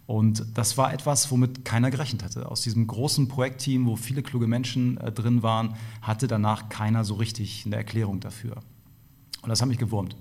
Und 0.06 0.46
das 0.54 0.78
war 0.78 0.94
etwas, 0.94 1.28
womit 1.32 1.64
keiner 1.64 1.90
gerechnet 1.90 2.22
hatte. 2.22 2.48
Aus 2.48 2.62
diesem 2.62 2.86
großen 2.86 3.26
Projektteam, 3.26 3.86
wo 3.86 3.96
viele 3.96 4.22
kluge 4.22 4.46
Menschen 4.46 4.96
äh, 4.98 5.10
drin 5.10 5.42
waren, 5.42 5.74
hatte 6.02 6.28
danach 6.28 6.68
keiner 6.68 7.02
so 7.04 7.14
richtig 7.14 7.64
eine 7.66 7.74
Erklärung 7.74 8.20
dafür. 8.20 8.58
Und 9.42 9.48
das 9.48 9.60
hat 9.60 9.66
mich 9.66 9.78
gewurmt. 9.78 10.14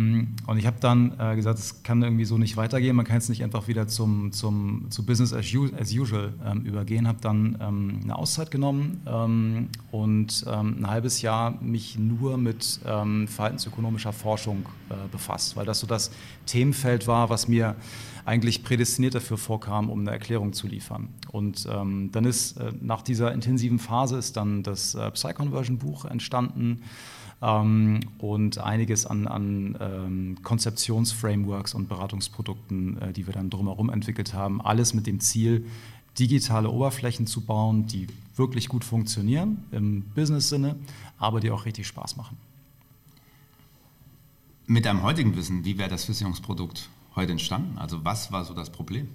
Mm, 0.00 0.28
und 0.46 0.56
ich 0.56 0.66
habe 0.66 0.78
dann 0.80 1.12
äh, 1.18 1.36
gesagt, 1.36 1.58
es 1.58 1.82
kann 1.82 2.02
irgendwie 2.02 2.24
so 2.24 2.38
nicht 2.38 2.56
weitergehen, 2.56 2.96
man 2.96 3.04
kann 3.04 3.16
jetzt 3.16 3.28
nicht 3.28 3.44
einfach 3.44 3.68
wieder 3.68 3.86
zum, 3.86 4.32
zum, 4.32 4.86
zu 4.88 5.04
Business 5.04 5.34
as, 5.34 5.52
usual 5.52 6.32
ähm, 6.42 6.62
übergehen. 6.62 7.06
Habe 7.06 7.18
dann 7.20 7.58
ähm, 7.60 8.00
eine 8.02 8.16
Auszeit 8.16 8.50
genommen 8.50 9.02
ähm, 9.06 9.68
und 9.90 10.46
ähm, 10.48 10.76
ein 10.80 10.86
halbes 10.86 11.20
Jahr 11.20 11.50
mich 11.60 11.98
nur 11.98 12.38
mit 12.38 12.80
ähm, 12.86 13.28
verhaltensökonomischer 13.28 14.14
Forschung 14.14 14.64
äh, 14.88 14.94
befasst, 15.12 15.54
weil 15.56 15.66
das 15.66 15.80
so 15.80 15.86
das 15.86 16.10
Themenfeld 16.46 17.06
war, 17.06 17.28
was 17.28 17.46
mir 17.46 17.76
eigentlich 18.24 18.64
prädestiniert 18.64 19.14
dafür 19.14 19.36
vorkam, 19.36 19.90
um 19.90 20.00
eine 20.00 20.12
Erklärung 20.12 20.54
zu 20.54 20.66
liefern. 20.66 21.08
Und 21.30 21.68
ähm, 21.70 22.10
dann 22.12 22.24
ist 22.24 22.56
äh, 22.56 22.72
nach 22.80 23.02
dieser 23.02 23.32
intensiven 23.34 23.78
Phase 23.78 24.16
ist 24.16 24.38
dann 24.38 24.62
das 24.62 24.94
äh, 24.94 25.10
Psy-Conversion-Buch 25.10 26.06
entstanden 26.06 26.80
ähm, 27.42 28.00
und 28.18 28.58
einiges 28.58 29.06
an, 29.06 29.26
an 29.26 29.78
ähm, 29.80 30.36
Konzeptionsframeworks 30.42 31.74
und 31.74 31.88
Beratungsprodukten, 31.88 33.00
äh, 33.00 33.12
die 33.12 33.26
wir 33.26 33.34
dann 33.34 33.50
drumherum 33.50 33.90
entwickelt 33.90 34.34
haben. 34.34 34.60
Alles 34.60 34.94
mit 34.94 35.06
dem 35.06 35.20
Ziel, 35.20 35.66
digitale 36.18 36.70
Oberflächen 36.70 37.26
zu 37.26 37.40
bauen, 37.42 37.86
die 37.86 38.08
wirklich 38.36 38.68
gut 38.68 38.84
funktionieren 38.84 39.64
im 39.70 40.02
Business-Sinne, 40.14 40.76
aber 41.18 41.40
die 41.40 41.50
auch 41.50 41.64
richtig 41.64 41.86
Spaß 41.86 42.16
machen. 42.16 42.36
Mit 44.66 44.84
deinem 44.84 45.02
heutigen 45.02 45.36
Wissen, 45.36 45.64
wie 45.64 45.78
wäre 45.78 45.88
das 45.88 46.04
Versicherungsprodukt 46.04 46.88
heute 47.16 47.32
entstanden? 47.32 47.78
Also 47.78 48.04
was 48.04 48.30
war 48.32 48.44
so 48.44 48.54
das 48.54 48.70
Problem? 48.70 49.08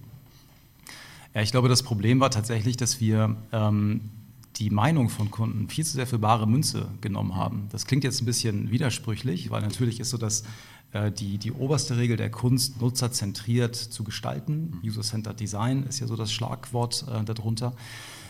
Ja, 1.34 1.42
ich 1.42 1.52
glaube, 1.52 1.70
das 1.70 1.84
Problem 1.84 2.20
war 2.20 2.32
tatsächlich, 2.32 2.78
dass 2.78 3.00
wir 3.00 3.36
ähm, 3.52 4.10
die 4.58 4.70
Meinung 4.70 5.10
von 5.10 5.32
Kunden 5.32 5.68
viel 5.68 5.86
zu 5.86 5.94
sehr 5.94 6.08
für 6.08 6.20
bare 6.20 6.48
Münze 6.48 6.88
genommen 7.02 7.36
haben. 7.36 7.68
Das 7.72 7.86
klingt 7.86 8.04
jetzt 8.04 8.22
ein 8.22 8.26
bisschen 8.26 8.72
widersprüchlich, 8.72 9.50
weil 9.50 9.62
natürlich 9.62 10.00
ist 10.00 10.12
so, 10.12 10.18
dass 10.18 10.44
äh, 10.92 11.12
die, 11.12 11.38
die 11.38 11.52
oberste 11.52 11.98
Regel 11.98 12.16
der 12.18 12.32
Kunst, 12.32 12.82
nutzerzentriert 12.82 13.76
zu 13.76 14.04
gestalten. 14.04 14.80
Mhm. 14.82 14.90
User-Centered 14.90 15.40
Design 15.40 15.84
ist 15.84 16.00
ja 16.00 16.08
so 16.08 16.16
das 16.16 16.32
Schlagwort 16.32 17.06
äh, 17.12 17.24
darunter. 17.24 17.74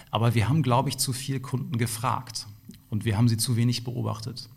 Aber 0.10 0.34
wir 0.34 0.50
haben, 0.50 0.64
glaube 0.64 0.90
ich, 0.90 0.98
zu 0.98 1.14
viel 1.14 1.40
Kunden 1.40 1.78
gefragt 1.78 2.48
und 2.90 3.06
wir 3.06 3.18
haben 3.18 3.28
sie 3.28 3.38
zu 3.38 3.56
wenig 3.56 3.84
beobachtet. 3.84 4.50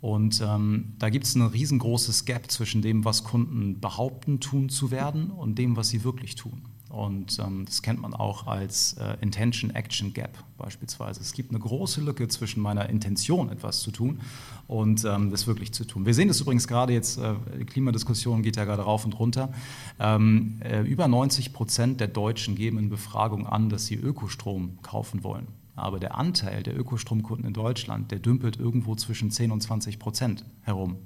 Und 0.00 0.40
ähm, 0.40 0.94
da 0.98 1.10
gibt 1.10 1.26
es 1.26 1.34
ein 1.34 1.42
riesengroßes 1.42 2.24
Gap 2.24 2.50
zwischen 2.50 2.82
dem, 2.82 3.04
was 3.04 3.24
Kunden 3.24 3.80
behaupten, 3.80 4.40
tun 4.40 4.68
zu 4.68 4.90
werden 4.90 5.30
und 5.30 5.58
dem, 5.58 5.76
was 5.76 5.88
sie 5.88 6.04
wirklich 6.04 6.36
tun. 6.36 6.62
Und 6.88 7.38
ähm, 7.38 7.64
das 7.66 7.82
kennt 7.82 8.00
man 8.00 8.14
auch 8.14 8.46
als 8.46 8.94
äh, 8.94 9.16
Intention-Action 9.20 10.14
Gap 10.14 10.38
beispielsweise. 10.56 11.20
Es 11.20 11.32
gibt 11.32 11.50
eine 11.50 11.58
große 11.58 12.00
Lücke 12.00 12.28
zwischen 12.28 12.62
meiner 12.62 12.88
Intention, 12.88 13.50
etwas 13.50 13.80
zu 13.80 13.90
tun, 13.90 14.20
und 14.68 15.04
ähm, 15.04 15.30
das 15.30 15.46
wirklich 15.46 15.72
zu 15.72 15.84
tun. 15.84 16.06
Wir 16.06 16.14
sehen 16.14 16.28
das 16.28 16.40
übrigens 16.40 16.66
gerade 16.66 16.92
jetzt, 16.92 17.18
äh, 17.18 17.34
die 17.58 17.64
Klimadiskussion 17.64 18.42
geht 18.42 18.56
ja 18.56 18.64
gerade 18.64 18.82
rauf 18.82 19.04
und 19.04 19.18
runter. 19.18 19.52
Ähm, 19.98 20.60
äh, 20.60 20.82
über 20.82 21.08
90 21.08 21.52
Prozent 21.52 22.00
der 22.00 22.08
Deutschen 22.08 22.54
geben 22.54 22.78
in 22.78 22.88
Befragungen 22.88 23.46
an, 23.46 23.68
dass 23.68 23.86
sie 23.86 23.94
Ökostrom 23.94 24.78
kaufen 24.82 25.24
wollen. 25.24 25.48
Aber 25.74 26.00
der 26.00 26.16
Anteil 26.16 26.62
der 26.62 26.78
Ökostromkunden 26.78 27.46
in 27.46 27.52
Deutschland, 27.52 28.10
der 28.10 28.18
dümpelt 28.18 28.58
irgendwo 28.58 28.96
zwischen 28.96 29.30
10 29.30 29.52
und 29.52 29.62
20 29.62 29.98
Prozent 29.98 30.44
herum. 30.62 30.96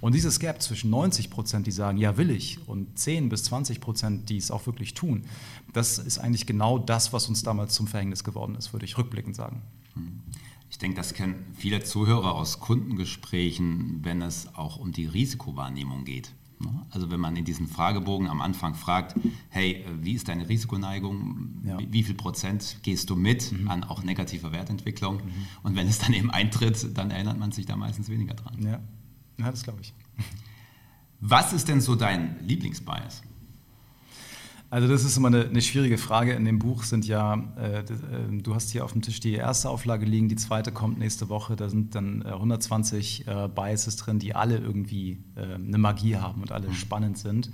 Und 0.00 0.14
dieses 0.14 0.40
Gap 0.40 0.62
zwischen 0.62 0.90
90 0.90 1.30
Prozent, 1.30 1.66
die 1.66 1.70
sagen, 1.70 1.98
ja 1.98 2.16
will 2.16 2.30
ich, 2.30 2.58
und 2.68 2.98
10 2.98 3.28
bis 3.28 3.44
20 3.44 3.80
Prozent, 3.80 4.28
die 4.28 4.36
es 4.36 4.50
auch 4.50 4.66
wirklich 4.66 4.94
tun, 4.94 5.24
das 5.72 5.98
ist 5.98 6.18
eigentlich 6.18 6.46
genau 6.46 6.78
das, 6.78 7.12
was 7.12 7.28
uns 7.28 7.42
damals 7.42 7.74
zum 7.74 7.86
Verhängnis 7.86 8.24
geworden 8.24 8.54
ist, 8.56 8.72
würde 8.72 8.84
ich 8.84 8.96
rückblickend 8.98 9.36
sagen. 9.36 9.62
Hm. 9.94 10.20
Ich 10.70 10.78
denke, 10.78 10.96
das 10.96 11.14
kennen 11.14 11.46
viele 11.56 11.82
Zuhörer 11.82 12.34
aus 12.34 12.60
Kundengesprächen, 12.60 14.00
wenn 14.02 14.20
es 14.20 14.54
auch 14.54 14.76
um 14.76 14.92
die 14.92 15.06
Risikowahrnehmung 15.06 16.04
geht. 16.04 16.32
Ne? 16.58 16.68
Also 16.90 17.10
wenn 17.10 17.20
man 17.20 17.36
in 17.36 17.44
diesen 17.44 17.66
Fragebogen 17.66 18.28
am 18.28 18.40
Anfang 18.40 18.74
fragt, 18.74 19.14
hey, 19.50 19.84
wie 20.00 20.12
ist 20.12 20.28
deine 20.28 20.48
Risikoneigung? 20.48 21.62
Ja. 21.64 21.78
Wie, 21.90 22.02
viel 22.02 22.14
Prozent 22.14 22.78
gehst 22.82 23.10
du 23.10 23.16
mit 23.16 23.52
mhm. 23.52 23.68
an 23.68 23.84
auch 23.84 24.02
negativer 24.02 24.52
Wertentwicklung? 24.52 25.16
Mhm. 25.16 25.32
Und 25.62 25.76
wenn 25.76 25.86
es 25.86 25.98
dann 25.98 26.12
eben 26.12 26.30
eintritt, 26.30 26.96
dann 26.96 27.10
erinnert 27.10 27.38
man 27.38 27.52
sich 27.52 27.66
da 27.66 27.76
meistens 27.76 28.08
weniger 28.08 28.34
dran. 28.34 28.56
Ja. 28.62 28.80
Ja, 29.38 29.50
das 29.50 29.62
glaube 29.62 29.80
ich. 29.82 29.92
Was 31.20 31.52
ist 31.52 31.68
denn 31.68 31.80
so 31.80 31.94
dein 31.94 32.36
Lieblingsbias? 32.40 33.22
Also 34.68 34.88
das 34.88 35.04
ist 35.04 35.16
immer 35.16 35.28
eine, 35.28 35.44
eine, 35.44 35.62
schwierige 35.62 35.96
Frage. 35.96 36.32
In 36.32 36.44
dem 36.44 36.58
Buch 36.58 36.82
sind 36.82 37.06
ja, 37.06 37.34
äh, 37.56 37.80
äh, 37.80 37.84
du 38.42 38.54
hast 38.54 38.70
hier 38.70 38.84
auf 38.84 38.92
dem 38.92 39.00
Tisch 39.00 39.20
die 39.20 39.34
erste 39.34 39.70
Auflage 39.70 40.04
liegen, 40.04 40.28
die 40.28 40.36
zweite 40.36 40.72
kommt 40.72 40.98
nächste 40.98 41.28
Woche. 41.28 41.54
Da 41.54 41.68
sind 41.68 41.94
dann 41.94 42.22
äh, 42.22 42.30
120 42.30 43.28
äh, 43.28 43.48
Biases 43.48 43.96
drin, 43.96 44.18
die 44.18 44.34
alle 44.34 44.58
irgendwie 44.58 45.18
äh, 45.36 45.54
eine 45.54 45.78
Magie 45.78 46.16
haben 46.16 46.42
und 46.42 46.50
alle 46.50 46.68
mhm. 46.68 46.74
spannend 46.74 47.16
sind. 47.16 47.50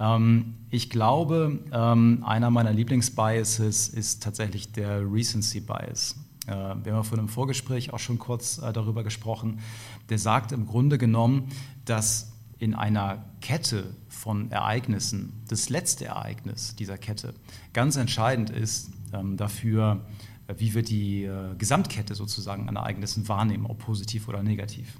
Ähm, 0.00 0.54
ich 0.70 0.90
glaube, 0.90 1.60
ähm, 1.72 2.24
einer 2.26 2.50
meiner 2.50 2.72
Lieblingsbiases 2.72 3.88
ist 3.88 4.22
tatsächlich 4.22 4.72
der 4.72 5.00
Recency 5.00 5.60
Bias. 5.60 6.16
Äh, 6.46 6.52
wir 6.84 6.94
haben 6.94 7.04
vor 7.04 7.18
einem 7.18 7.28
Vorgespräch 7.28 7.92
auch 7.92 7.98
schon 7.98 8.18
kurz 8.18 8.58
äh, 8.58 8.72
darüber 8.72 9.04
gesprochen. 9.04 9.60
Der 10.08 10.18
sagt 10.18 10.52
im 10.52 10.66
Grunde 10.66 10.98
genommen, 10.98 11.48
dass 11.84 12.32
in 12.58 12.74
einer 12.74 13.24
Kette 13.40 13.94
von 14.08 14.50
Ereignissen 14.50 15.42
das 15.48 15.68
letzte 15.68 16.06
Ereignis 16.06 16.76
dieser 16.76 16.98
Kette 16.98 17.34
ganz 17.72 17.96
entscheidend 17.96 18.50
ist 18.50 18.90
ähm, 19.12 19.36
dafür, 19.36 20.06
äh, 20.46 20.54
wie 20.58 20.74
wir 20.74 20.82
die 20.82 21.28
Gesamtkette 21.58 22.14
sozusagen 22.14 22.68
an 22.68 22.76
Ereignissen 22.76 23.28
wahrnehmen, 23.28 23.66
ob 23.66 23.78
positiv 23.78 24.28
oder 24.28 24.42
negativ. 24.42 24.98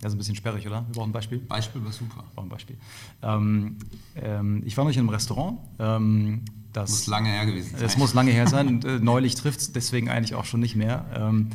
Das 0.00 0.12
ist 0.12 0.16
ein 0.16 0.18
bisschen 0.18 0.36
sperrig, 0.36 0.66
oder? 0.66 0.84
Wir 0.86 0.94
brauchen 0.94 1.10
ein 1.10 1.12
Beispiel. 1.12 1.38
Beispiel 1.38 1.84
war 1.84 1.92
super. 1.92 2.16
Wir 2.16 2.34
brauchen 2.34 2.46
ein 2.46 2.50
Beispiel. 2.50 2.76
Ähm, 3.22 3.76
ähm, 4.16 4.62
ich 4.66 4.76
war 4.76 4.84
noch 4.84 4.92
in 4.92 4.98
einem 4.98 5.08
Restaurant 5.08 5.58
ähm, 5.78 6.42
das 6.74 6.90
muss 6.90 7.06
lange 7.06 7.28
her 7.28 7.46
gewesen 7.46 7.70
sein. 7.76 7.86
Es 7.86 7.96
muss 7.96 8.14
lange 8.14 8.32
her 8.32 8.48
sein. 8.48 8.82
Äh, 8.82 8.98
neulich 8.98 9.36
trifft 9.36 9.60
es 9.60 9.72
deswegen 9.72 10.10
eigentlich 10.10 10.34
auch 10.34 10.44
schon 10.44 10.60
nicht 10.60 10.74
mehr. 10.76 11.06
Ähm, 11.14 11.50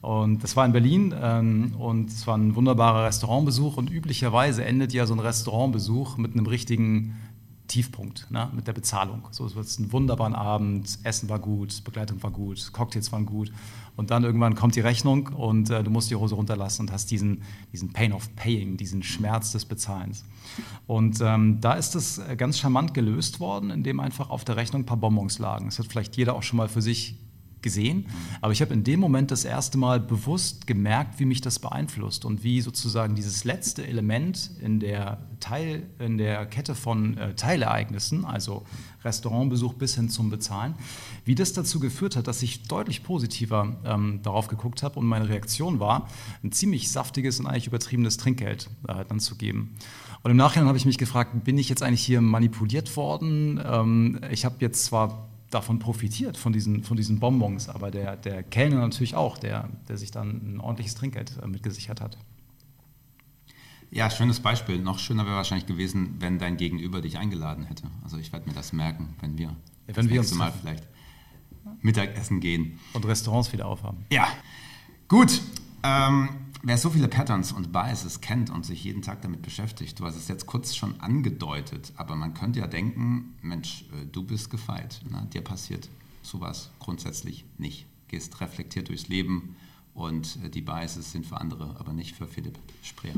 und 0.00 0.42
das 0.42 0.56
war 0.56 0.64
in 0.64 0.72
Berlin 0.72 1.14
ähm, 1.20 1.74
und 1.76 2.08
es 2.08 2.26
war 2.26 2.38
ein 2.38 2.54
wunderbarer 2.54 3.04
Restaurantbesuch. 3.04 3.76
Und 3.76 3.90
üblicherweise 3.90 4.64
endet 4.64 4.92
ja 4.92 5.06
so 5.06 5.14
ein 5.14 5.18
Restaurantbesuch 5.18 6.16
mit 6.16 6.32
einem 6.32 6.46
richtigen 6.46 7.16
Tiefpunkt 7.70 8.26
ne, 8.30 8.50
mit 8.52 8.66
der 8.66 8.72
Bezahlung. 8.72 9.28
So, 9.30 9.46
es 9.46 9.54
war 9.54 9.62
ein 9.62 9.92
wunderbarer 9.92 10.36
Abend, 10.36 10.98
Essen 11.04 11.28
war 11.28 11.38
gut, 11.38 11.84
Begleitung 11.84 12.20
war 12.22 12.32
gut, 12.32 12.72
Cocktails 12.72 13.12
waren 13.12 13.26
gut. 13.26 13.52
Und 13.96 14.10
dann 14.10 14.24
irgendwann 14.24 14.56
kommt 14.56 14.74
die 14.74 14.80
Rechnung 14.80 15.28
und 15.28 15.70
äh, 15.70 15.84
du 15.84 15.90
musst 15.90 16.10
die 16.10 16.16
Hose 16.16 16.34
runterlassen 16.34 16.86
und 16.86 16.92
hast 16.92 17.10
diesen, 17.10 17.42
diesen 17.72 17.92
Pain 17.92 18.12
of 18.12 18.34
Paying, 18.34 18.76
diesen 18.76 19.02
Schmerz 19.02 19.52
des 19.52 19.64
Bezahlens. 19.64 20.24
Und 20.86 21.20
ähm, 21.20 21.60
da 21.60 21.74
ist 21.74 21.94
es 21.94 22.18
äh, 22.18 22.34
ganz 22.36 22.58
charmant 22.58 22.92
gelöst 22.92 23.38
worden, 23.38 23.70
indem 23.70 24.00
einfach 24.00 24.30
auf 24.30 24.44
der 24.44 24.56
Rechnung 24.56 24.82
ein 24.82 24.86
paar 24.86 24.96
Bonbons 24.96 25.38
lagen. 25.38 25.66
Das 25.66 25.78
hat 25.78 25.86
vielleicht 25.86 26.16
jeder 26.16 26.34
auch 26.34 26.42
schon 26.42 26.56
mal 26.56 26.68
für 26.68 26.82
sich 26.82 27.16
gesehen. 27.62 28.06
Aber 28.40 28.52
ich 28.52 28.60
habe 28.60 28.72
in 28.74 28.84
dem 28.84 29.00
Moment 29.00 29.30
das 29.30 29.44
erste 29.44 29.78
Mal 29.78 30.00
bewusst 30.00 30.66
gemerkt, 30.66 31.18
wie 31.20 31.24
mich 31.24 31.40
das 31.40 31.58
beeinflusst 31.58 32.24
und 32.24 32.42
wie 32.44 32.60
sozusagen 32.60 33.14
dieses 33.14 33.44
letzte 33.44 33.86
Element 33.86 34.50
in 34.60 34.80
der, 34.80 35.18
Teil, 35.40 35.84
in 35.98 36.18
der 36.18 36.46
Kette 36.46 36.74
von 36.74 37.16
äh, 37.16 37.34
Teilereignissen, 37.34 38.24
also 38.24 38.64
Restaurantbesuch 39.04 39.74
bis 39.74 39.94
hin 39.94 40.08
zum 40.08 40.30
Bezahlen, 40.30 40.74
wie 41.24 41.34
das 41.34 41.52
dazu 41.52 41.80
geführt 41.80 42.16
hat, 42.16 42.26
dass 42.26 42.42
ich 42.42 42.64
deutlich 42.64 43.02
positiver 43.02 43.76
ähm, 43.84 44.20
darauf 44.22 44.48
geguckt 44.48 44.82
habe 44.82 44.98
und 44.98 45.06
meine 45.06 45.28
Reaktion 45.28 45.80
war, 45.80 46.08
ein 46.42 46.52
ziemlich 46.52 46.90
saftiges 46.90 47.40
und 47.40 47.46
eigentlich 47.46 47.66
übertriebenes 47.66 48.16
Trinkgeld 48.16 48.68
äh, 48.88 49.04
dann 49.08 49.20
zu 49.20 49.36
geben. 49.36 49.76
Und 50.22 50.30
im 50.30 50.36
Nachhinein 50.36 50.68
habe 50.68 50.76
ich 50.76 50.84
mich 50.84 50.98
gefragt, 50.98 51.44
bin 51.44 51.56
ich 51.56 51.68
jetzt 51.68 51.82
eigentlich 51.82 52.04
hier 52.04 52.20
manipuliert 52.20 52.94
worden? 52.96 53.60
Ähm, 53.64 54.20
ich 54.30 54.44
habe 54.44 54.56
jetzt 54.60 54.84
zwar 54.84 55.29
davon 55.50 55.78
profitiert, 55.78 56.36
von 56.36 56.52
diesen, 56.52 56.82
von 56.84 56.96
diesen 56.96 57.18
Bonbons. 57.18 57.68
Aber 57.68 57.90
der, 57.90 58.16
der 58.16 58.42
Kellner 58.42 58.80
natürlich 58.80 59.14
auch, 59.14 59.36
der, 59.36 59.68
der 59.88 59.98
sich 59.98 60.10
dann 60.10 60.54
ein 60.54 60.60
ordentliches 60.60 60.94
Trinkgeld 60.94 61.38
äh, 61.42 61.46
mitgesichert 61.46 62.00
hat. 62.00 62.16
Ja, 63.90 64.08
schönes 64.08 64.38
Beispiel. 64.38 64.78
Noch 64.78 65.00
schöner 65.00 65.26
wäre 65.26 65.34
wahrscheinlich 65.34 65.66
gewesen, 65.66 66.14
wenn 66.20 66.38
dein 66.38 66.56
Gegenüber 66.56 67.00
dich 67.00 67.18
eingeladen 67.18 67.64
hätte. 67.64 67.90
Also 68.04 68.18
ich 68.18 68.32
werde 68.32 68.48
mir 68.48 68.54
das 68.54 68.72
merken, 68.72 69.16
wenn 69.20 69.36
wir 69.36 69.56
ja, 69.86 69.96
wenn 69.96 70.08
wir 70.08 70.20
uns 70.20 70.34
Mal 70.34 70.52
vielleicht 70.52 70.86
Mittagessen 71.80 72.40
gehen. 72.40 72.78
Und 72.92 73.04
Restaurants 73.04 73.52
wieder 73.52 73.66
aufhaben. 73.66 74.06
Ja, 74.12 74.28
gut. 75.08 75.40
Ähm, 75.82 76.28
Wer 76.62 76.76
so 76.76 76.90
viele 76.90 77.08
Patterns 77.08 77.52
und 77.52 77.72
Biases 77.72 78.20
kennt 78.20 78.50
und 78.50 78.66
sich 78.66 78.84
jeden 78.84 79.00
Tag 79.00 79.22
damit 79.22 79.40
beschäftigt, 79.40 79.98
du 79.98 80.04
hast 80.04 80.16
es 80.16 80.28
jetzt 80.28 80.44
kurz 80.44 80.76
schon 80.76 81.00
angedeutet, 81.00 81.92
aber 81.96 82.16
man 82.16 82.34
könnte 82.34 82.60
ja 82.60 82.66
denken, 82.66 83.34
Mensch, 83.40 83.86
äh, 83.92 84.04
du 84.04 84.22
bist 84.22 84.50
gefeit, 84.50 85.00
ne? 85.08 85.26
dir 85.32 85.40
passiert 85.40 85.88
sowas 86.22 86.70
grundsätzlich 86.78 87.46
nicht. 87.56 87.86
Gehst 88.08 88.40
reflektiert 88.42 88.88
durchs 88.88 89.08
Leben 89.08 89.56
und 89.94 90.38
äh, 90.44 90.50
die 90.50 90.60
Biases 90.60 91.12
sind 91.12 91.24
für 91.24 91.40
andere, 91.40 91.76
aber 91.78 91.94
nicht 91.94 92.14
für 92.14 92.26
Philipp 92.26 92.58
Spreer. 92.82 93.14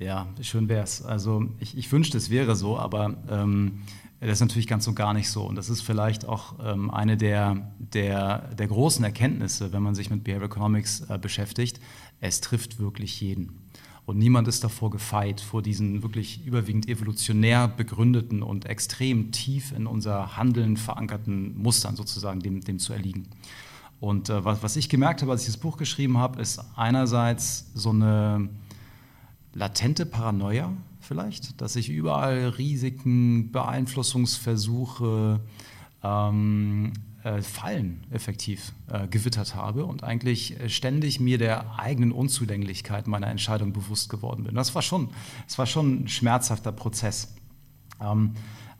Ja, 0.00 0.26
schön 0.40 0.68
wäre 0.68 0.82
es. 0.82 1.00
Also 1.02 1.44
ich, 1.60 1.76
ich 1.78 1.92
wünschte, 1.92 2.18
es 2.18 2.28
wäre 2.28 2.56
so, 2.56 2.76
aber 2.76 3.16
ähm, 3.30 3.82
das 4.18 4.32
ist 4.32 4.40
natürlich 4.40 4.66
ganz 4.66 4.88
und 4.88 4.96
gar 4.96 5.14
nicht 5.14 5.30
so. 5.30 5.44
Und 5.44 5.54
das 5.54 5.68
ist 5.68 5.82
vielleicht 5.82 6.24
auch 6.24 6.54
ähm, 6.64 6.90
eine 6.90 7.16
der, 7.16 7.72
der, 7.78 8.54
der 8.54 8.66
großen 8.66 9.04
Erkenntnisse, 9.04 9.72
wenn 9.72 9.82
man 9.82 9.94
sich 9.94 10.10
mit 10.10 10.24
Behavioral 10.24 10.50
Economics 10.50 11.02
äh, 11.02 11.18
beschäftigt 11.18 11.78
es 12.22 12.40
trifft 12.40 12.78
wirklich 12.78 13.20
jeden. 13.20 13.58
Und 14.06 14.16
niemand 14.18 14.48
ist 14.48 14.64
davor 14.64 14.90
gefeit, 14.90 15.40
vor 15.40 15.60
diesen 15.60 16.02
wirklich 16.02 16.44
überwiegend 16.46 16.88
evolutionär 16.88 17.68
begründeten 17.68 18.42
und 18.42 18.64
extrem 18.66 19.30
tief 19.30 19.72
in 19.72 19.86
unser 19.86 20.36
Handeln 20.36 20.76
verankerten 20.76 21.56
Mustern 21.60 21.94
sozusagen 21.94 22.40
dem, 22.40 22.62
dem 22.62 22.78
zu 22.78 22.92
erliegen. 22.92 23.28
Und 24.00 24.30
äh, 24.30 24.44
was, 24.44 24.62
was 24.62 24.76
ich 24.76 24.88
gemerkt 24.88 25.22
habe, 25.22 25.30
als 25.32 25.42
ich 25.42 25.48
das 25.48 25.56
Buch 25.56 25.76
geschrieben 25.76 26.18
habe, 26.18 26.40
ist 26.40 26.60
einerseits 26.74 27.70
so 27.74 27.90
eine 27.90 28.48
latente 29.54 30.06
Paranoia 30.06 30.72
vielleicht, 31.00 31.60
dass 31.60 31.76
ich 31.76 31.88
überall 31.88 32.48
Risiken, 32.48 33.52
Beeinflussungsversuche, 33.52 35.40
ähm, 36.02 36.92
äh, 36.92 37.11
Fallen 37.42 38.04
effektiv 38.10 38.72
äh, 38.90 39.06
gewittert 39.06 39.54
habe 39.54 39.86
und 39.86 40.02
eigentlich 40.02 40.56
ständig 40.66 41.20
mir 41.20 41.38
der 41.38 41.78
eigenen 41.78 42.12
Unzulänglichkeit 42.12 43.06
meiner 43.06 43.28
Entscheidung 43.28 43.72
bewusst 43.72 44.08
geworden 44.08 44.44
bin. 44.44 44.54
Das 44.54 44.74
war 44.74 44.82
schon, 44.82 45.10
das 45.46 45.58
war 45.58 45.66
schon 45.66 46.02
ein 46.04 46.08
schmerzhafter 46.08 46.72
Prozess. 46.72 47.34
Ähm, 48.00 48.32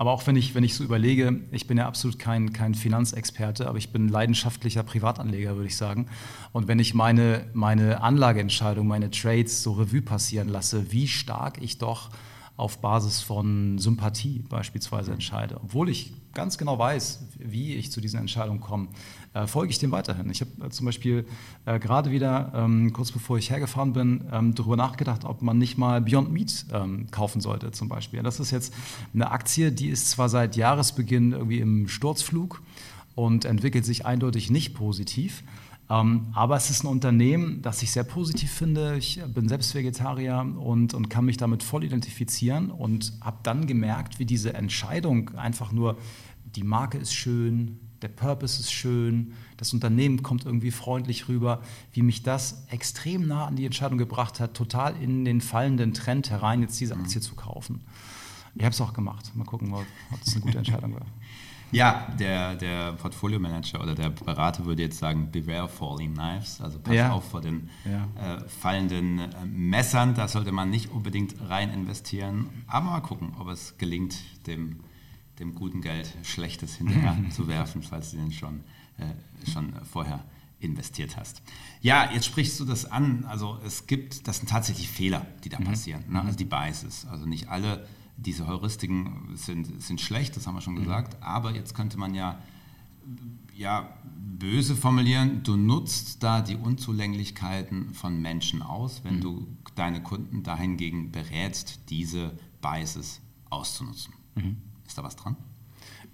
aber 0.03 0.11
auch 0.11 0.27
wenn 0.27 0.35
ich, 0.35 0.57
wenn 0.57 0.65
ich 0.65 0.75
so 0.75 0.83
überlege, 0.83 1.41
ich 1.53 1.69
bin 1.69 1.79
ja 1.79 1.87
absolut 1.87 2.19
kein, 2.19 2.53
kein 2.53 2.75
Finanzexperte, 2.75 3.69
aber 3.69 3.79
ich 3.79 3.93
bin 3.93 4.09
leidenschaftlicher 4.09 4.83
Privatanleger, 4.83 5.55
würde 5.55 5.69
ich 5.69 5.77
sagen. 5.77 6.09
Und 6.51 6.67
wenn 6.67 6.81
ich 6.81 6.93
meine, 6.93 7.47
meine 7.53 8.01
Anlageentscheidung, 8.01 8.89
meine 8.89 9.13
Trades 9.13 9.63
so 9.63 9.75
Revue 9.75 10.03
passieren 10.03 10.49
lasse, 10.49 10.91
wie 10.91 11.07
stark 11.07 11.63
ich 11.63 11.79
doch 11.79 12.11
auf 12.57 12.81
Basis 12.81 13.21
von 13.21 13.79
Sympathie 13.79 14.45
beispielsweise 14.49 15.13
entscheide, 15.13 15.61
obwohl 15.63 15.89
ich 15.89 16.13
ganz 16.35 16.59
genau 16.59 16.79
weiß, 16.79 17.21
wie 17.39 17.75
ich 17.75 17.91
zu 17.91 18.01
diesen 18.01 18.21
Entscheidungen 18.21 18.61
komme, 18.61 18.89
äh, 19.35 19.47
folge 19.47 19.71
ich 19.71 19.79
dem 19.79 19.93
weiterhin. 19.93 20.31
Ich 20.31 20.41
habe 20.41 20.51
äh, 20.65 20.71
zum 20.71 20.87
Beispiel 20.87 21.27
äh, 21.65 21.79
gerade 21.79 22.11
wieder, 22.11 22.53
ähm, 22.55 22.93
kurz 22.93 23.13
bevor 23.13 23.39
ich 23.39 23.51
hergefahren 23.51 23.93
bin, 23.93 24.25
ähm, 24.33 24.55
darüber 24.55 24.77
nachgedacht, 24.77 25.25
ob 25.25 25.43
man 25.43 25.59
nicht 25.59 25.79
mal 25.79 26.01
Beyond 26.01 26.33
Meat 26.33 26.67
ähm, 26.73 27.11
kaufen 27.11 27.41
sollte 27.41 27.71
zum 27.73 27.89
Beispiel. 27.89 28.23
Das 28.23 28.41
ist 28.41 28.51
jetzt 28.51 28.75
eine 29.15 29.31
Aktie, 29.31 29.73
die 29.73 29.89
ist 29.89 30.11
zwar 30.11 30.29
seit 30.29 30.57
Jahresbeginn 30.57 31.33
irgendwie 31.33 31.61
im 31.61 31.89
Sturzflug 31.89 32.63
und 33.15 33.45
entwickelt 33.45 33.85
sich 33.85 34.07
eindeutig 34.07 34.51
nicht 34.51 34.75
positiv, 34.75 35.43
aber 35.93 36.57
es 36.57 36.71
ist 36.71 36.85
ein 36.85 36.87
Unternehmen, 36.87 37.61
das 37.61 37.83
ich 37.83 37.91
sehr 37.93 38.05
positiv 38.05 38.51
finde. 38.51 38.97
Ich 38.97 39.21
bin 39.35 39.47
selbst 39.47 39.75
Vegetarier 39.75 40.47
und, 40.59 40.95
und 40.95 41.11
kann 41.11 41.27
mich 41.27 41.37
damit 41.37 41.63
voll 41.63 41.85
identifizieren 41.85 42.71
und 42.71 43.13
habe 43.21 43.37
dann 43.43 43.67
gemerkt, 43.67 44.19
wie 44.19 44.25
diese 44.25 44.55
Entscheidung 44.55 45.35
einfach 45.37 45.71
nur, 45.71 45.99
die 46.57 46.63
Marke 46.63 46.97
ist 46.97 47.13
schön, 47.13 47.79
der 48.01 48.09
Purpose 48.09 48.61
ist 48.61 48.73
schön, 48.73 49.35
das 49.59 49.75
Unternehmen 49.75 50.23
kommt 50.23 50.47
irgendwie 50.47 50.71
freundlich 50.71 51.29
rüber, 51.29 51.61
wie 51.93 52.01
mich 52.01 52.23
das 52.23 52.65
extrem 52.71 53.29
nah 53.29 53.47
an 53.47 53.57
die 53.57 53.67
Entscheidung 53.67 53.99
gebracht 53.99 54.41
hat, 54.41 54.55
total 54.55 54.97
in 54.97 55.27
den 55.27 55.43
fallenden 55.43 55.93
Trend 55.93 56.31
herein, 56.31 56.63
jetzt 56.63 56.81
diese 56.81 56.97
Aktie 56.97 57.21
zu 57.21 57.35
kaufen. 57.35 57.83
Ich 58.55 58.65
habe 58.65 58.73
es 58.73 58.81
auch 58.81 58.95
gemacht. 58.95 59.31
Mal 59.35 59.45
gucken, 59.45 59.75
ob 59.75 59.85
das 60.25 60.35
eine 60.35 60.43
gute 60.43 60.59
Entscheidung 60.59 60.95
war. 60.95 61.07
Ja, 61.73 62.07
der, 62.19 62.55
der 62.55 62.93
Portfolio 62.93 63.41
Manager 63.41 63.83
oder 63.83 63.95
der 63.95 64.11
Berater 64.11 64.67
würde 64.67 64.83
jetzt 64.83 64.99
sagen, 64.99 65.31
beware 65.33 65.69
falling 65.69 66.15
knives, 66.15 66.61
also 66.61 66.79
pass 66.79 66.95
ja. 66.95 67.13
auf 67.13 67.31
vor 67.31 67.41
den 67.41 67.71
ja. 67.85 68.37
äh, 68.37 68.49
fallenden 68.49 69.19
äh, 69.19 69.29
Messern, 69.47 70.15
da 70.15 70.29
sollte 70.29 70.53
man 70.53 70.69
nicht 70.69 70.91
unbedingt 70.93 71.35
rein 71.49 71.73
investieren, 71.73 72.51
aber 72.67 72.91
mal 72.91 73.01
gucken, 73.01 73.33
ob 73.39 73.49
es 73.49 73.79
gelingt, 73.79 74.19
dem, 74.47 74.81
dem 75.39 75.55
guten 75.55 75.81
Geld 75.81 76.13
Schlechtes 76.23 76.77
hinterher 76.77 77.17
zu 77.31 77.49
werfen, 77.49 77.83
falls 77.83 78.11
du 78.11 78.19
den 78.19 78.33
schon, 78.33 78.61
äh, 78.99 79.51
schon 79.51 79.73
vorher 79.91 80.23
investiert 80.61 81.17
hast. 81.17 81.43
Ja, 81.81 82.11
jetzt 82.13 82.27
sprichst 82.27 82.61
du 82.61 82.67
das 82.67 82.85
an, 82.85 83.25
also 83.25 83.59
es 83.65 83.87
gibt, 83.87 84.29
das 84.29 84.39
sind 84.39 84.51
tatsächlich 84.51 84.89
Fehler, 84.89 85.27
die 85.43 85.49
da 85.49 85.59
mhm. 85.59 85.65
passieren, 85.65 86.05
ne? 86.09 86.21
also 86.21 86.37
die 86.37 86.45
Biases, 86.45 87.07
also 87.11 87.25
nicht 87.25 87.49
alle 87.49 87.87
diese 88.17 88.47
Heuristiken 88.47 89.31
sind, 89.35 89.83
sind 89.83 90.01
schlecht, 90.01 90.37
das 90.37 90.47
haben 90.47 90.55
wir 90.55 90.61
schon 90.61 90.75
mhm. 90.75 90.81
gesagt, 90.81 91.19
mhm. 91.19 91.27
aber 91.27 91.55
jetzt 91.55 91.75
könnte 91.75 91.99
man 91.99 92.15
ja, 92.15 92.41
ja 93.55 93.97
böse 94.17 94.77
formulieren, 94.77 95.43
du 95.43 95.57
nutzt 95.57 96.23
da 96.23 96.41
die 96.41 96.57
Unzulänglichkeiten 96.57 97.95
von 97.95 98.21
Menschen 98.21 98.63
aus, 98.63 99.03
wenn 99.05 99.17
mhm. 99.17 99.21
du 99.21 99.47
deine 99.75 100.03
Kunden 100.03 100.43
dahingegen 100.43 101.13
berätst, 101.13 101.81
diese 101.89 102.33
Biases 102.61 103.21
auszunutzen. 103.51 104.15
Mhm. 104.35 104.57
Ist 104.87 104.99
da 104.99 105.03
was 105.03 105.17
dran? 105.17 105.37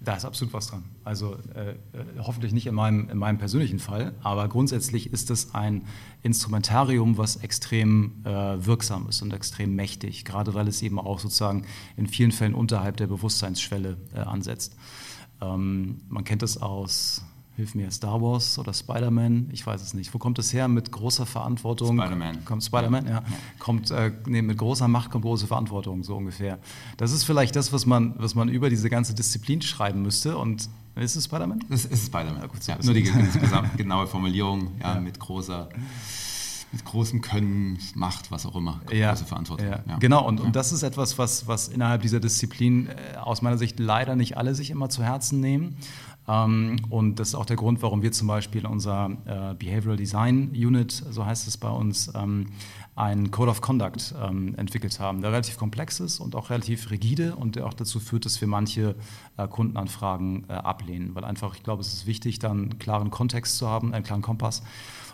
Da 0.01 0.15
ist 0.15 0.23
absolut 0.23 0.53
was 0.53 0.67
dran. 0.67 0.85
Also 1.03 1.35
äh, 1.53 1.71
äh, 1.71 1.75
hoffentlich 2.19 2.53
nicht 2.53 2.67
in 2.67 2.75
meinem, 2.75 3.09
in 3.09 3.17
meinem 3.17 3.37
persönlichen 3.37 3.79
Fall, 3.79 4.13
aber 4.21 4.47
grundsätzlich 4.47 5.11
ist 5.11 5.29
es 5.29 5.53
ein 5.53 5.85
Instrumentarium, 6.23 7.17
was 7.17 7.35
extrem 7.37 8.23
äh, 8.23 8.29
wirksam 8.65 9.07
ist 9.09 9.21
und 9.21 9.33
extrem 9.33 9.75
mächtig, 9.75 10.23
gerade 10.23 10.53
weil 10.53 10.69
es 10.69 10.81
eben 10.81 10.99
auch 10.99 11.19
sozusagen 11.19 11.65
in 11.97 12.07
vielen 12.07 12.31
Fällen 12.31 12.53
unterhalb 12.53 12.95
der 12.95 13.07
Bewusstseinsschwelle 13.07 13.97
äh, 14.13 14.19
ansetzt. 14.19 14.77
Ähm, 15.41 16.01
man 16.07 16.23
kennt 16.23 16.43
es 16.43 16.61
aus 16.61 17.23
hilf 17.59 17.75
mir, 17.75 17.91
Star 17.91 18.21
Wars 18.21 18.57
oder 18.57 18.73
Spider-Man, 18.73 19.49
ich 19.51 19.67
weiß 19.67 19.81
es 19.81 19.93
nicht. 19.93 20.13
Wo 20.13 20.17
kommt 20.17 20.39
es 20.39 20.53
her 20.53 20.69
mit 20.69 20.93
großer 20.93 21.25
Verantwortung? 21.25 21.99
Spider-Man. 21.99 22.45
Kommt 22.45 22.63
Spider-Man, 22.63 23.05
ja. 23.05 23.11
ja. 23.11 23.23
Kommt, 23.59 23.91
äh, 23.91 24.13
nee, 24.25 24.41
mit 24.41 24.57
großer 24.57 24.87
Macht 24.87 25.11
kommt 25.11 25.25
große 25.25 25.45
Verantwortung, 25.45 26.03
so 26.03 26.15
ungefähr. 26.15 26.57
Das 26.95 27.11
ist 27.11 27.25
vielleicht 27.25 27.57
das, 27.57 27.73
was 27.73 27.85
man, 27.85 28.15
was 28.17 28.33
man 28.33 28.47
über 28.47 28.69
diese 28.69 28.89
ganze 28.89 29.13
Disziplin 29.13 29.61
schreiben 29.61 30.01
müsste. 30.01 30.37
Und 30.37 30.69
ist 30.95 31.17
es 31.17 31.25
Spider-Man? 31.25 31.65
Es 31.69 31.83
ist 31.83 32.05
Spider-Man. 32.05 32.41
Ja, 32.41 32.47
gut, 32.47 32.63
so 32.63 32.71
ja, 32.71 32.77
nur 32.81 32.93
die 32.93 33.03
genaue 33.77 34.07
Formulierung, 34.07 34.71
ja, 34.79 34.97
mit 34.99 35.19
großer 35.19 35.67
mit 36.71 36.85
großem 36.85 37.21
Können, 37.21 37.79
Macht, 37.95 38.31
was 38.31 38.45
auch 38.45 38.55
immer, 38.55 38.79
ja, 38.91 39.09
große 39.09 39.25
Verantwortung. 39.25 39.67
Ja. 39.67 39.79
Ja. 39.87 39.97
Genau, 39.97 40.27
und, 40.27 40.39
und 40.39 40.55
das 40.55 40.71
ist 40.71 40.83
etwas, 40.83 41.17
was, 41.17 41.47
was 41.47 41.67
innerhalb 41.67 42.03
dieser 42.03 42.19
Disziplin 42.19 42.87
äh, 42.87 43.17
aus 43.17 43.41
meiner 43.41 43.57
Sicht 43.57 43.79
leider 43.79 44.15
nicht 44.15 44.37
alle 44.37 44.53
sich 44.53 44.69
immer 44.69 44.89
zu 44.89 45.03
Herzen 45.03 45.39
nehmen. 45.39 45.77
Ähm, 46.29 46.77
und 46.89 47.19
das 47.19 47.29
ist 47.29 47.35
auch 47.35 47.45
der 47.45 47.55
Grund, 47.55 47.81
warum 47.81 48.03
wir 48.03 48.11
zum 48.11 48.27
Beispiel 48.27 48.61
in 48.61 48.67
unserer 48.67 49.09
äh, 49.25 49.55
Behavioral 49.55 49.97
Design 49.97 50.51
Unit, 50.51 50.91
so 50.91 51.25
heißt 51.25 51.47
es 51.47 51.57
bei 51.57 51.69
uns, 51.69 52.11
ähm, 52.15 52.47
einen 52.95 53.31
Code 53.31 53.49
of 53.49 53.61
Conduct 53.61 54.13
ähm, 54.21 54.53
entwickelt 54.55 54.99
haben, 54.99 55.21
der 55.21 55.31
relativ 55.31 55.57
komplex 55.57 55.99
ist 55.99 56.19
und 56.19 56.35
auch 56.35 56.49
relativ 56.49 56.91
rigide 56.91 57.35
und 57.35 57.55
der 57.55 57.65
auch 57.65 57.73
dazu 57.73 57.99
führt, 57.99 58.25
dass 58.25 58.41
wir 58.41 58.47
manche 58.47 58.95
äh, 59.37 59.47
Kundenanfragen 59.47 60.45
äh, 60.49 60.53
ablehnen, 60.53 61.15
weil 61.15 61.23
einfach, 61.23 61.55
ich 61.55 61.63
glaube, 61.63 61.81
es 61.81 61.93
ist 61.93 62.05
wichtig, 62.05 62.39
dann 62.39 62.57
einen 62.63 62.79
klaren 62.79 63.09
Kontext 63.09 63.57
zu 63.57 63.67
haben, 63.67 63.93
einen 63.93 64.03
klaren 64.03 64.21
Kompass 64.21 64.63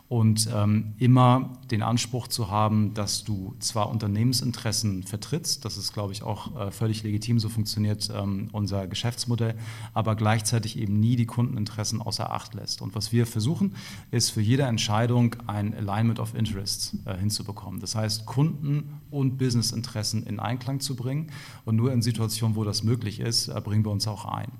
und 0.07 0.47
ähm, 0.53 0.93
immer 0.97 1.53
den 1.71 1.81
Anspruch 1.81 2.27
zu 2.27 2.51
haben, 2.51 2.93
dass 2.93 3.23
du 3.23 3.55
zwar 3.59 3.89
Unternehmensinteressen 3.89 5.01
vertrittst, 5.01 5.65
das 5.65 5.77
ist, 5.77 5.93
glaube 5.93 6.13
ich, 6.13 6.21
auch 6.21 6.55
äh, 6.55 6.71
völlig 6.71 7.01
legitim, 7.01 7.39
so 7.39 7.49
funktioniert 7.49 8.11
ähm, 8.13 8.49
unser 8.51 8.85
Geschäftsmodell, 8.87 9.55
aber 9.93 10.15
gleichzeitig 10.15 10.77
eben 10.77 10.99
nie 10.99 11.15
die 11.15 11.25
Kundeninteressen 11.25 12.03
außer 12.03 12.31
Acht 12.31 12.53
lässt. 12.53 12.83
Und 12.83 12.93
was 12.93 13.11
wir 13.11 13.25
versuchen, 13.25 13.75
ist 14.11 14.29
für 14.29 14.41
jede 14.41 14.63
Entscheidung 14.63 15.37
ein 15.47 15.73
Alignment 15.73 16.19
of 16.19 16.35
Interests 16.35 16.95
äh, 17.05 17.17
hinzubekommen. 17.17 17.79
Das 17.79 17.95
heißt, 17.95 18.27
Kunden 18.27 19.01
und 19.09 19.39
Businessinteressen 19.39 20.23
in 20.27 20.39
Einklang 20.39 20.81
zu 20.81 20.95
bringen 20.95 21.31
und 21.65 21.77
nur 21.77 21.91
in 21.91 22.03
Situationen, 22.03 22.55
wo 22.55 22.63
das 22.63 22.83
möglich 22.83 23.19
ist, 23.19 23.47
äh, 23.47 23.59
bringen 23.59 23.83
wir 23.83 23.91
uns 23.91 24.07
auch 24.07 24.25
ein. 24.25 24.51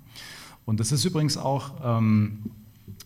Und 0.65 0.79
das 0.79 0.91
ist 0.91 1.05
übrigens 1.05 1.37
auch 1.37 1.75
ähm, 1.83 2.49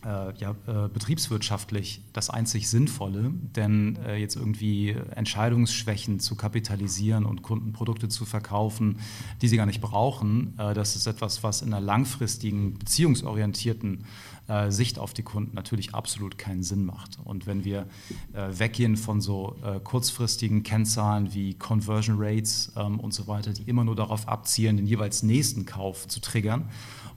äh, 0.05 0.33
ja, 0.37 0.55
äh, 0.67 0.87
betriebswirtschaftlich 0.87 2.01
das 2.13 2.29
einzig 2.29 2.69
Sinnvolle, 2.69 3.31
denn 3.55 3.97
äh, 4.05 4.17
jetzt 4.17 4.35
irgendwie 4.35 4.95
Entscheidungsschwächen 5.15 6.19
zu 6.19 6.35
kapitalisieren 6.35 7.25
und 7.25 7.41
Kundenprodukte 7.41 8.07
zu 8.07 8.25
verkaufen, 8.25 8.99
die 9.41 9.47
sie 9.47 9.57
gar 9.57 9.65
nicht 9.65 9.81
brauchen, 9.81 10.57
äh, 10.57 10.73
das 10.73 10.95
ist 10.95 11.05
etwas, 11.05 11.43
was 11.43 11.61
in 11.61 11.73
einer 11.73 11.85
langfristigen, 11.85 12.77
beziehungsorientierten 12.77 14.05
äh, 14.47 14.71
Sicht 14.71 14.99
auf 14.99 15.13
die 15.13 15.23
Kunden 15.23 15.53
natürlich 15.53 15.93
absolut 15.93 16.37
keinen 16.37 16.63
Sinn 16.63 16.85
macht. 16.85 17.19
Und 17.23 17.45
wenn 17.45 17.65
wir 17.65 17.87
äh, 18.33 18.47
weggehen 18.57 18.95
von 18.95 19.21
so 19.21 19.55
kurzfristigen 19.83 20.63
Kennzahlen 20.63 21.33
wie 21.33 21.53
Conversion 21.53 22.17
Rates 22.19 22.71
ähm, 22.75 22.99
und 22.99 23.13
so 23.13 23.27
weiter, 23.27 23.51
die 23.53 23.63
immer 23.63 23.83
nur 23.83 23.95
darauf 23.95 24.27
abzielen, 24.27 24.77
den 24.77 24.87
jeweils 24.87 25.23
nächsten 25.23 25.65
Kauf 25.65 26.07
zu 26.07 26.19
triggern, 26.19 26.69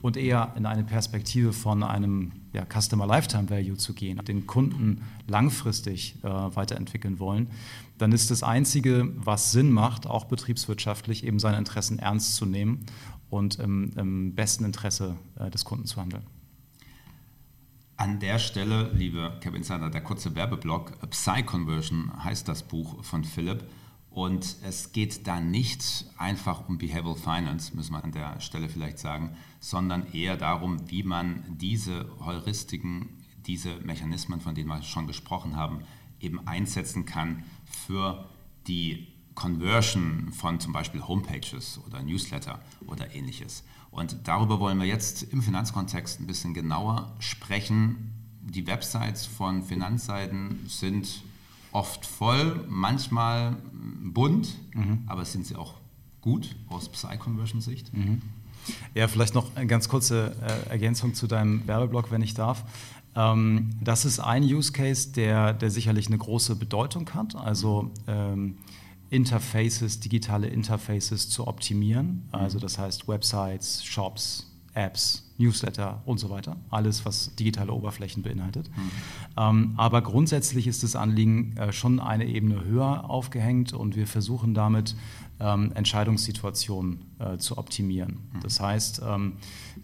und 0.03 0.17
eher 0.17 0.51
in 0.57 0.65
eine 0.65 0.83
Perspektive 0.83 1.53
von 1.53 1.81
einem 1.81 2.33
ja, 2.53 2.65
Customer 2.65 3.07
Lifetime 3.07 3.49
Value 3.49 3.77
zu 3.77 3.93
gehen, 3.93 4.23
den 4.25 4.47
Kunden 4.47 5.03
langfristig 5.27 6.15
äh, 6.23 6.27
weiterentwickeln 6.27 7.19
wollen, 7.19 7.47
dann 7.97 8.11
ist 8.11 8.31
das 8.31 8.43
Einzige, 8.43 9.11
was 9.15 9.51
Sinn 9.51 9.71
macht, 9.71 10.07
auch 10.07 10.25
betriebswirtschaftlich, 10.25 11.25
eben 11.25 11.39
seine 11.39 11.57
Interessen 11.57 11.99
ernst 11.99 12.35
zu 12.35 12.45
nehmen 12.45 12.85
und 13.29 13.59
im, 13.59 13.91
im 13.97 14.35
besten 14.35 14.63
Interesse 14.65 15.17
äh, 15.39 15.49
des 15.49 15.65
Kunden 15.65 15.85
zu 15.85 15.99
handeln. 15.99 16.23
An 17.97 18.19
der 18.19 18.39
Stelle, 18.39 18.91
liebe 18.93 19.37
Kevin 19.41 19.63
Sander, 19.63 19.89
der 19.89 20.01
kurze 20.01 20.35
Werbeblock, 20.35 21.09
Psy-Conversion 21.09 22.23
heißt 22.23 22.47
das 22.47 22.63
Buch 22.63 23.03
von 23.03 23.23
Philipp. 23.23 23.63
Und 24.13 24.57
es 24.63 24.91
geht 24.91 25.25
da 25.25 25.39
nicht 25.39 26.05
einfach 26.17 26.69
um 26.69 26.77
Behavioral 26.77 27.17
Finance, 27.17 27.75
müssen 27.75 27.93
wir 27.93 28.03
an 28.03 28.11
der 28.11 28.39
Stelle 28.41 28.69
vielleicht 28.69 28.99
sagen, 28.99 29.35
sondern 29.59 30.13
eher 30.13 30.37
darum, 30.37 30.89
wie 30.91 31.01
man 31.01 31.43
diese 31.49 32.07
Heuristiken, 32.23 33.09
diese 33.47 33.75
Mechanismen, 33.77 34.39
von 34.39 34.53
denen 34.53 34.69
wir 34.69 34.83
schon 34.83 35.07
gesprochen 35.07 35.55
haben, 35.55 35.79
eben 36.19 36.47
einsetzen 36.47 37.05
kann 37.05 37.43
für 37.65 38.29
die 38.67 39.07
Conversion 39.33 40.31
von 40.31 40.59
zum 40.59 40.73
Beispiel 40.73 41.01
Homepages 41.01 41.79
oder 41.87 42.03
Newsletter 42.03 42.61
oder 42.85 43.15
ähnliches. 43.15 43.63
Und 43.89 44.27
darüber 44.27 44.59
wollen 44.59 44.79
wir 44.79 44.85
jetzt 44.85 45.23
im 45.23 45.41
Finanzkontext 45.41 46.19
ein 46.19 46.27
bisschen 46.27 46.53
genauer 46.53 47.15
sprechen. 47.17 48.13
Die 48.41 48.67
Websites 48.67 49.25
von 49.25 49.63
Finanzseiten 49.63 50.65
sind 50.67 51.23
oft 51.73 52.05
voll, 52.05 52.63
manchmal 52.69 53.57
bunt, 53.73 54.55
mhm. 54.73 55.03
aber 55.07 55.25
sind 55.25 55.45
sie 55.45 55.55
auch 55.55 55.73
gut 56.21 56.55
aus 56.69 56.87
Psy-Conversion-Sicht? 56.89 57.93
Mhm. 57.93 58.21
Ja, 58.93 59.09
vielleicht 59.09 59.35
noch 59.35 59.53
eine 59.55 59.67
ganz 59.67 59.89
kurze 59.89 60.35
äh, 60.41 60.69
Ergänzung 60.69 61.13
zu 61.15 61.27
deinem 61.27 61.67
Werbeblock, 61.67 62.11
wenn 62.11 62.21
ich 62.21 62.33
darf. 62.33 62.63
Ähm, 63.15 63.71
das 63.81 64.05
ist 64.05 64.19
ein 64.19 64.43
Use 64.43 64.71
Case, 64.71 65.11
der, 65.11 65.53
der 65.53 65.69
sicherlich 65.69 66.07
eine 66.07 66.17
große 66.17 66.55
Bedeutung 66.55 67.09
hat. 67.13 67.35
Also 67.35 67.91
ähm, 68.07 68.57
Interfaces, 69.09 69.99
digitale 69.99 70.47
Interfaces 70.47 71.29
zu 71.29 71.47
optimieren. 71.47 72.27
Also 72.31 72.57
das 72.59 72.77
heißt 72.77 73.07
Websites, 73.07 73.83
Shops, 73.83 74.52
Apps, 74.73 75.31
Newsletter 75.37 76.01
und 76.05 76.19
so 76.19 76.29
weiter. 76.29 76.57
Alles, 76.69 77.05
was 77.05 77.35
digitale 77.35 77.71
Oberflächen 77.71 78.23
beinhaltet. 78.23 78.69
Mhm. 78.69 78.91
Ähm, 79.37 79.73
aber 79.77 80.01
grundsätzlich 80.01 80.67
ist 80.67 80.83
das 80.83 80.95
Anliegen 80.95 81.55
äh, 81.57 81.71
schon 81.71 81.99
eine 81.99 82.25
Ebene 82.25 82.63
höher 82.63 83.09
aufgehängt 83.09 83.73
und 83.73 83.95
wir 83.95 84.07
versuchen 84.07 84.53
damit 84.53 84.95
ähm, 85.39 85.71
Entscheidungssituationen 85.73 87.05
äh, 87.19 87.37
zu 87.37 87.57
optimieren. 87.57 88.19
Mhm. 88.33 88.39
Das 88.41 88.59
heißt, 88.59 89.01
ähm, 89.07 89.33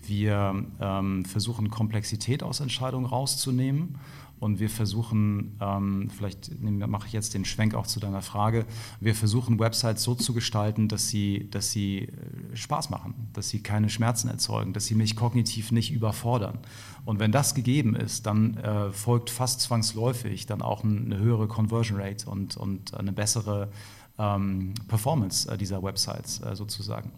wir 0.06 0.66
ähm, 0.80 1.26
versuchen 1.26 1.70
Komplexität 1.70 2.44
aus 2.44 2.60
Entscheidungen 2.60 3.06
rauszunehmen 3.06 3.96
und 4.40 4.60
wir 4.60 4.70
versuchen, 4.70 5.58
ähm, 5.62 6.10
vielleicht 6.16 6.60
mache 6.62 7.08
ich 7.08 7.14
jetzt 7.14 7.34
den 7.34 7.46
Schwenk 7.46 7.76
auch 7.76 7.88
zu 7.88 8.00
deiner 8.00 8.22
Frage, 8.22 8.66
wir 9.00 9.16
versuchen 9.16 9.60
Websites 9.60 10.04
so 10.04 10.16
zu 10.16 10.34
gestalten, 10.34 10.88
dass 10.88 11.10
sie, 11.10 11.50
dass 11.52 11.72
sie 11.72 12.04
äh, 12.04 12.56
Spaß 12.56 12.90
machen, 12.90 13.14
dass 13.34 13.50
sie 13.50 13.62
keine 13.62 13.90
Schmerzen 13.90 14.30
erzeugen, 14.30 14.74
dass 14.74 14.86
sie 14.86 14.96
mich 14.96 15.16
kognitiv 15.16 15.72
nicht 15.72 15.92
überfordern. 15.92 16.60
Und 17.06 17.20
wenn 17.20 17.32
das 17.32 17.54
gegeben 17.54 17.96
ist, 17.96 18.26
dann 18.26 18.58
äh, 18.58 18.92
folgt 18.92 19.30
fast 19.30 19.62
zwangsläufig 19.62 20.46
dann 20.46 20.62
auch 20.62 20.84
eine 20.84 21.18
höhere 21.18 21.48
Conversion 21.48 22.00
Rate 22.00 22.30
und, 22.30 22.56
und 22.56 22.94
eine 22.94 23.12
bessere 23.12 23.70
ähm, 24.18 24.74
Performance 24.88 25.52
äh, 25.52 25.58
dieser 25.58 25.82
Websites 25.82 26.42
äh, 26.42 26.56
sozusagen. 26.56 27.12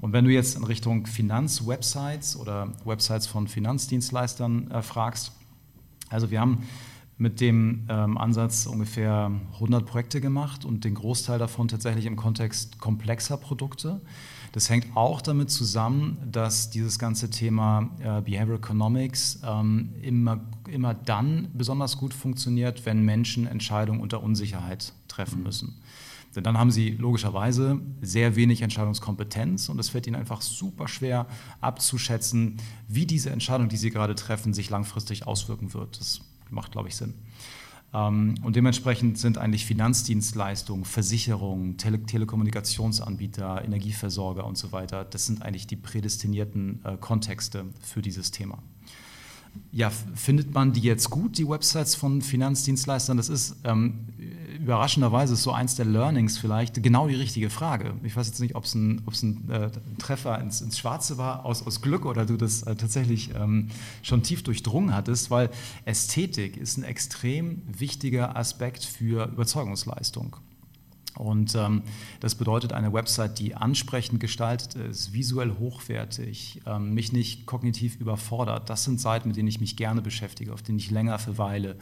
Und 0.00 0.12
wenn 0.12 0.24
du 0.24 0.30
jetzt 0.30 0.56
in 0.56 0.64
Richtung 0.64 1.06
Finanzwebsites 1.06 2.36
oder 2.36 2.72
Websites 2.84 3.26
von 3.26 3.48
Finanzdienstleistern 3.48 4.70
äh, 4.70 4.82
fragst, 4.82 5.32
also 6.08 6.30
wir 6.30 6.40
haben 6.40 6.66
mit 7.18 7.40
dem 7.40 7.84
ähm, 7.88 8.16
Ansatz 8.16 8.66
ungefähr 8.66 9.32
100 9.54 9.84
Projekte 9.84 10.20
gemacht 10.20 10.64
und 10.64 10.84
den 10.84 10.94
Großteil 10.94 11.38
davon 11.38 11.66
tatsächlich 11.66 12.06
im 12.06 12.14
Kontext 12.14 12.78
komplexer 12.78 13.36
Produkte. 13.36 14.00
Das 14.52 14.70
hängt 14.70 14.96
auch 14.96 15.20
damit 15.20 15.50
zusammen, 15.50 16.16
dass 16.30 16.70
dieses 16.70 16.98
ganze 16.98 17.28
Thema 17.28 17.90
äh, 17.98 18.22
Behavioral 18.22 18.58
Economics 18.58 19.40
ähm, 19.44 19.90
immer, 20.00 20.40
immer 20.68 20.94
dann 20.94 21.48
besonders 21.52 21.98
gut 21.98 22.14
funktioniert, 22.14 22.86
wenn 22.86 23.04
Menschen 23.04 23.46
Entscheidungen 23.46 24.00
unter 24.00 24.22
Unsicherheit 24.22 24.92
treffen 25.08 25.42
müssen. 25.42 25.76
Denn 26.36 26.44
dann 26.44 26.58
haben 26.58 26.70
sie 26.70 26.90
logischerweise 26.90 27.80
sehr 28.00 28.36
wenig 28.36 28.62
Entscheidungskompetenz 28.62 29.68
und 29.68 29.78
es 29.78 29.88
fällt 29.88 30.06
ihnen 30.06 30.16
einfach 30.16 30.42
super 30.42 30.88
schwer 30.88 31.26
abzuschätzen, 31.60 32.58
wie 32.86 33.06
diese 33.06 33.30
Entscheidung, 33.30 33.68
die 33.68 33.76
sie 33.76 33.90
gerade 33.90 34.14
treffen, 34.14 34.52
sich 34.52 34.70
langfristig 34.70 35.26
auswirken 35.26 35.74
wird. 35.74 35.98
Das 36.00 36.20
macht, 36.50 36.72
glaube 36.72 36.88
ich, 36.88 36.96
Sinn. 36.96 37.14
Ähm, 37.94 38.34
und 38.42 38.56
dementsprechend 38.56 39.18
sind 39.18 39.38
eigentlich 39.38 39.64
Finanzdienstleistungen, 39.64 40.84
Versicherungen, 40.84 41.78
Tele 41.78 42.02
Telekommunikationsanbieter, 42.02 43.64
Energieversorger 43.64 44.44
und 44.44 44.58
so 44.58 44.72
weiter, 44.72 45.04
das 45.04 45.26
sind 45.26 45.42
eigentlich 45.42 45.66
die 45.66 45.76
prädestinierten 45.76 46.84
äh, 46.84 46.96
Kontexte 46.98 47.64
für 47.80 48.02
dieses 48.02 48.30
Thema. 48.30 48.58
Ja, 49.70 49.90
findet 49.90 50.54
man 50.54 50.72
die 50.72 50.80
jetzt 50.80 51.10
gut, 51.10 51.38
die 51.38 51.48
Websites 51.48 51.94
von 51.94 52.22
Finanzdienstleistern? 52.22 53.16
Das 53.16 53.28
ist 53.28 53.56
ähm, 53.64 54.06
überraschenderweise 54.58 55.36
so 55.36 55.52
eins 55.52 55.76
der 55.76 55.86
Learnings 55.86 56.36
vielleicht 56.36 56.82
genau 56.82 57.08
die 57.08 57.14
richtige 57.14 57.48
Frage. 57.48 57.94
Ich 58.02 58.16
weiß 58.16 58.26
jetzt 58.26 58.40
nicht, 58.40 58.54
ob 58.54 58.64
es 58.64 58.74
ein, 58.74 59.02
ein 59.06 59.50
äh, 59.50 59.70
Treffer 59.98 60.38
ins, 60.40 60.60
ins, 60.60 60.78
Schwarze 60.78 61.16
war 61.16 61.44
aus, 61.44 61.66
aus 61.66 61.80
Glück 61.80 62.04
oder 62.04 62.26
du 62.26 62.36
das 62.36 62.62
äh, 62.62 62.76
tatsächlich 62.76 63.30
ähm, 63.34 63.68
schon 64.02 64.22
tief 64.22 64.42
durchdrungen 64.42 64.94
hattest, 64.94 65.30
weil 65.30 65.50
Ästhetik 65.84 66.56
ist 66.56 66.76
ein 66.76 66.84
extrem 66.84 67.62
wichtiger 67.66 68.36
Aspekt 68.36 68.84
für 68.84 69.26
Überzeugungsleistung. 69.26 70.36
Und 71.16 71.54
ähm, 71.56 71.82
das 72.20 72.34
bedeutet 72.36 72.72
eine 72.72 72.92
Website, 72.92 73.38
die 73.38 73.54
ansprechend 73.54 74.20
gestaltet 74.20 74.74
ist, 74.74 75.12
visuell 75.12 75.56
hochwertig, 75.58 76.60
ähm, 76.66 76.94
mich 76.94 77.12
nicht 77.12 77.46
kognitiv 77.46 77.96
überfordert. 77.96 78.70
Das 78.70 78.84
sind 78.84 79.00
Seiten, 79.00 79.28
mit 79.28 79.36
denen 79.36 79.48
ich 79.48 79.60
mich 79.60 79.76
gerne 79.76 80.00
beschäftige, 80.00 80.52
auf 80.52 80.62
denen 80.62 80.78
ich 80.78 80.90
länger 80.90 81.18
verweile 81.18 81.76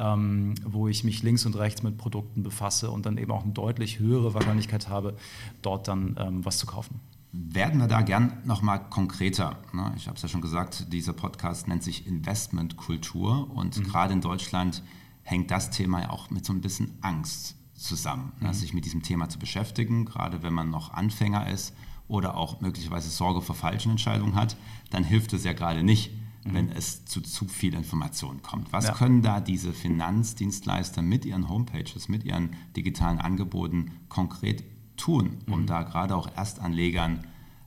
ähm, 0.00 0.54
wo 0.64 0.88
ich 0.88 1.04
mich 1.04 1.22
links 1.22 1.44
und 1.44 1.56
rechts 1.56 1.82
mit 1.82 1.98
Produkten 1.98 2.42
befasse 2.42 2.90
und 2.90 3.06
dann 3.06 3.18
eben 3.18 3.30
auch 3.30 3.44
eine 3.44 3.52
deutlich 3.52 3.98
höhere 3.98 4.34
Wahrscheinlichkeit 4.34 4.88
habe, 4.88 5.16
dort 5.62 5.88
dann 5.88 6.16
ähm, 6.18 6.44
was 6.44 6.58
zu 6.58 6.66
kaufen. 6.66 7.00
Werden 7.32 7.78
wir 7.78 7.86
da 7.86 8.00
gern 8.00 8.38
nochmal 8.44 8.88
konkreter? 8.88 9.58
Ne? 9.72 9.92
Ich 9.96 10.08
habe 10.08 10.16
es 10.16 10.22
ja 10.22 10.28
schon 10.28 10.40
gesagt, 10.40 10.92
dieser 10.92 11.12
Podcast 11.12 11.68
nennt 11.68 11.84
sich 11.84 12.06
Investmentkultur 12.06 13.54
und 13.54 13.76
mhm. 13.76 13.82
gerade 13.84 14.14
in 14.14 14.20
Deutschland 14.20 14.82
hängt 15.22 15.50
das 15.50 15.70
Thema 15.70 16.00
ja 16.00 16.10
auch 16.10 16.30
mit 16.30 16.44
so 16.44 16.52
ein 16.52 16.60
bisschen 16.60 16.98
Angst 17.02 17.56
zusammen, 17.80 18.32
ne? 18.40 18.48
mhm. 18.48 18.54
sich 18.54 18.74
mit 18.74 18.84
diesem 18.84 19.02
Thema 19.02 19.28
zu 19.28 19.38
beschäftigen, 19.38 20.04
gerade 20.04 20.42
wenn 20.42 20.52
man 20.52 20.70
noch 20.70 20.92
Anfänger 20.92 21.48
ist 21.48 21.74
oder 22.08 22.36
auch 22.36 22.60
möglicherweise 22.60 23.08
Sorge 23.08 23.40
vor 23.40 23.54
falschen 23.54 23.92
Entscheidungen 23.92 24.34
hat, 24.34 24.56
dann 24.90 25.04
hilft 25.04 25.32
es 25.32 25.44
ja 25.44 25.52
gerade 25.52 25.82
nicht, 25.82 26.10
Mhm. 26.44 26.54
wenn 26.54 26.72
es 26.72 27.04
zu 27.04 27.20
zu 27.20 27.46
viel 27.46 27.74
Information 27.74 28.42
kommt. 28.42 28.72
Was 28.72 28.86
ja. 28.86 28.94
können 28.94 29.22
da 29.22 29.40
diese 29.40 29.72
Finanzdienstleister 29.72 31.02
mit 31.02 31.24
ihren 31.24 31.48
Homepages, 31.48 32.08
mit 32.08 32.24
ihren 32.24 32.56
digitalen 32.76 33.18
Angeboten 33.18 33.92
konkret 34.08 34.64
tun, 34.96 35.38
um 35.46 35.62
mhm. 35.62 35.66
da 35.66 35.82
gerade 35.82 36.16
auch 36.16 36.34
Erstanlegern, 36.34 37.26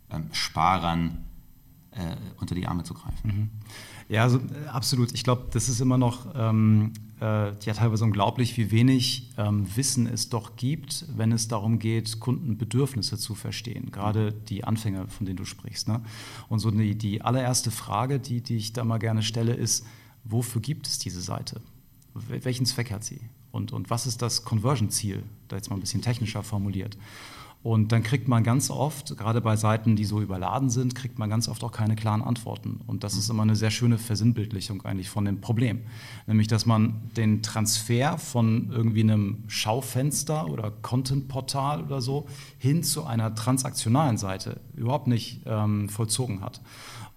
ähm, 0.10 0.30
Sparern 0.32 1.26
unter 2.43 2.56
die 2.56 2.67
Arme 2.67 2.84
zu 2.84 2.93
greifen? 2.93 3.27
Mhm. 3.27 3.49
Ja, 4.10 4.23
also, 4.23 4.39
absolut. 4.71 5.13
Ich 5.13 5.23
glaube, 5.23 5.47
das 5.51 5.69
ist 5.69 5.79
immer 5.79 5.97
noch 5.97 6.27
ähm, 6.36 6.93
äh, 7.23 7.53
ja 7.65 7.73
teilweise 7.73 8.03
unglaublich, 8.03 8.58
wie 8.58 8.69
wenig 8.71 9.32
ähm, 9.38 9.65
Wissen 9.75 10.08
es 10.08 10.29
doch 10.29 10.56
gibt, 10.58 11.06
wenn 11.15 11.32
es 11.32 11.47
darum 11.47 11.79
geht, 11.79 12.19
Kundenbedürfnisse 12.19 13.17
zu 13.17 13.34
verstehen. 13.34 13.91
Gerade 13.91 14.34
die 14.34 14.65
Anfänger, 14.65 15.08
von 15.08 15.25
denen 15.25 15.38
du 15.38 15.45
sprichst. 15.45 15.88
Ne? 15.88 16.01
Und 16.49 16.60
so 16.60 16.69
die, 16.69 16.95
die 16.95 17.21
allererste 17.21 17.71
Frage, 17.71 18.19
die, 18.19 18.41
die 18.41 18.58
ich 18.58 18.73
da 18.73 18.84
mal 18.84 18.99
gerne 18.99 19.23
stelle, 19.23 19.53
ist, 19.53 19.86
wofür 20.25 20.62
gibt 20.62 20.88
es 20.88 20.99
diese 20.99 21.21
Seite? 21.21 21.62
Welchen 22.13 22.65
Zweck 22.65 22.91
hat 22.91 23.03
sie? 23.03 23.21
Und, 23.51 23.71
und 23.71 23.89
was 23.89 24.06
ist 24.06 24.21
das 24.21 24.43
Conversion-Ziel? 24.43 25.23
Da 25.47 25.56
jetzt 25.56 25.69
mal 25.69 25.77
ein 25.77 25.79
bisschen 25.82 26.01
technischer 26.01 26.43
formuliert. 26.43 26.97
Und 27.63 27.93
dann 27.93 28.04
kriegt 28.04 28.28
man 28.28 28.43
ganz 28.43 28.69
oft, 28.69 29.17
gerade 29.17 29.39
bei 29.39 29.56
Seiten, 29.56 29.95
die 29.95 30.04
so 30.04 30.21
überladen 30.21 30.69
sind, 30.69 30.95
kriegt 30.95 31.17
man 31.17 31.30
ganz 31.30 31.47
oft 31.47 31.63
auch 31.63 31.71
keine 31.71 31.95
klaren 31.95 32.21
Antworten. 32.21 32.82
Und 32.88 33.06
das 33.06 33.13
ist 33.13 33.30
immer 33.30 33.43
eine 33.43 33.56
sehr 33.56 33.71
schöne 33.71 33.97
Versinnbildlichung 33.97 34.84
eigentlich 34.84 35.10
von 35.10 35.23
dem 35.23 35.39
Problem. 35.39 35.82
Nämlich, 36.28 36.49
dass 36.49 36.65
man 36.65 37.10
den 37.15 37.41
Transfer 37.41 38.17
von 38.17 38.69
irgendwie 38.69 39.02
einem 39.02 39.45
Schaufenster 39.47 40.49
oder 40.49 40.71
Content-Portal 40.71 41.84
oder 41.84 42.02
so 42.02 42.28
hin 42.58 42.84
zu 42.84 43.06
einer 43.06 43.34
transaktionalen 43.34 44.17
Seite 44.17 44.60
überhaupt 44.76 45.08
nicht 45.08 45.43
ähm, 45.45 45.88
vollzogen 45.88 46.41
hat. 46.41 46.60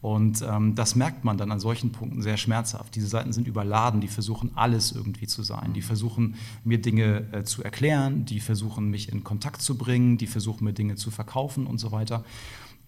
Und 0.02 0.42
ähm, 0.42 0.74
das 0.74 0.94
merkt 0.94 1.24
man 1.24 1.38
dann 1.38 1.50
an 1.50 1.58
solchen 1.58 1.90
Punkten 1.90 2.22
sehr 2.22 2.36
schmerzhaft. 2.36 2.94
Diese 2.94 3.08
Seiten 3.08 3.32
sind 3.32 3.48
überladen, 3.48 4.00
die 4.00 4.08
versuchen 4.08 4.50
alles 4.54 4.92
irgendwie 4.92 5.26
zu 5.26 5.42
sein. 5.42 5.72
Die 5.72 5.82
versuchen 5.82 6.34
mir 6.64 6.80
Dinge 6.80 7.24
äh, 7.32 7.44
zu 7.44 7.64
erklären, 7.64 8.24
die 8.24 8.40
versuchen 8.40 8.90
mich 8.90 9.10
in 9.10 9.24
Kontakt 9.24 9.62
zu 9.62 9.76
bringen, 9.76 10.18
die 10.18 10.26
versuchen 10.26 10.64
mir 10.64 10.74
Dinge 10.74 10.96
zu 10.96 11.10
verkaufen 11.10 11.66
und 11.66 11.78
so 11.78 11.92
weiter. 11.92 12.24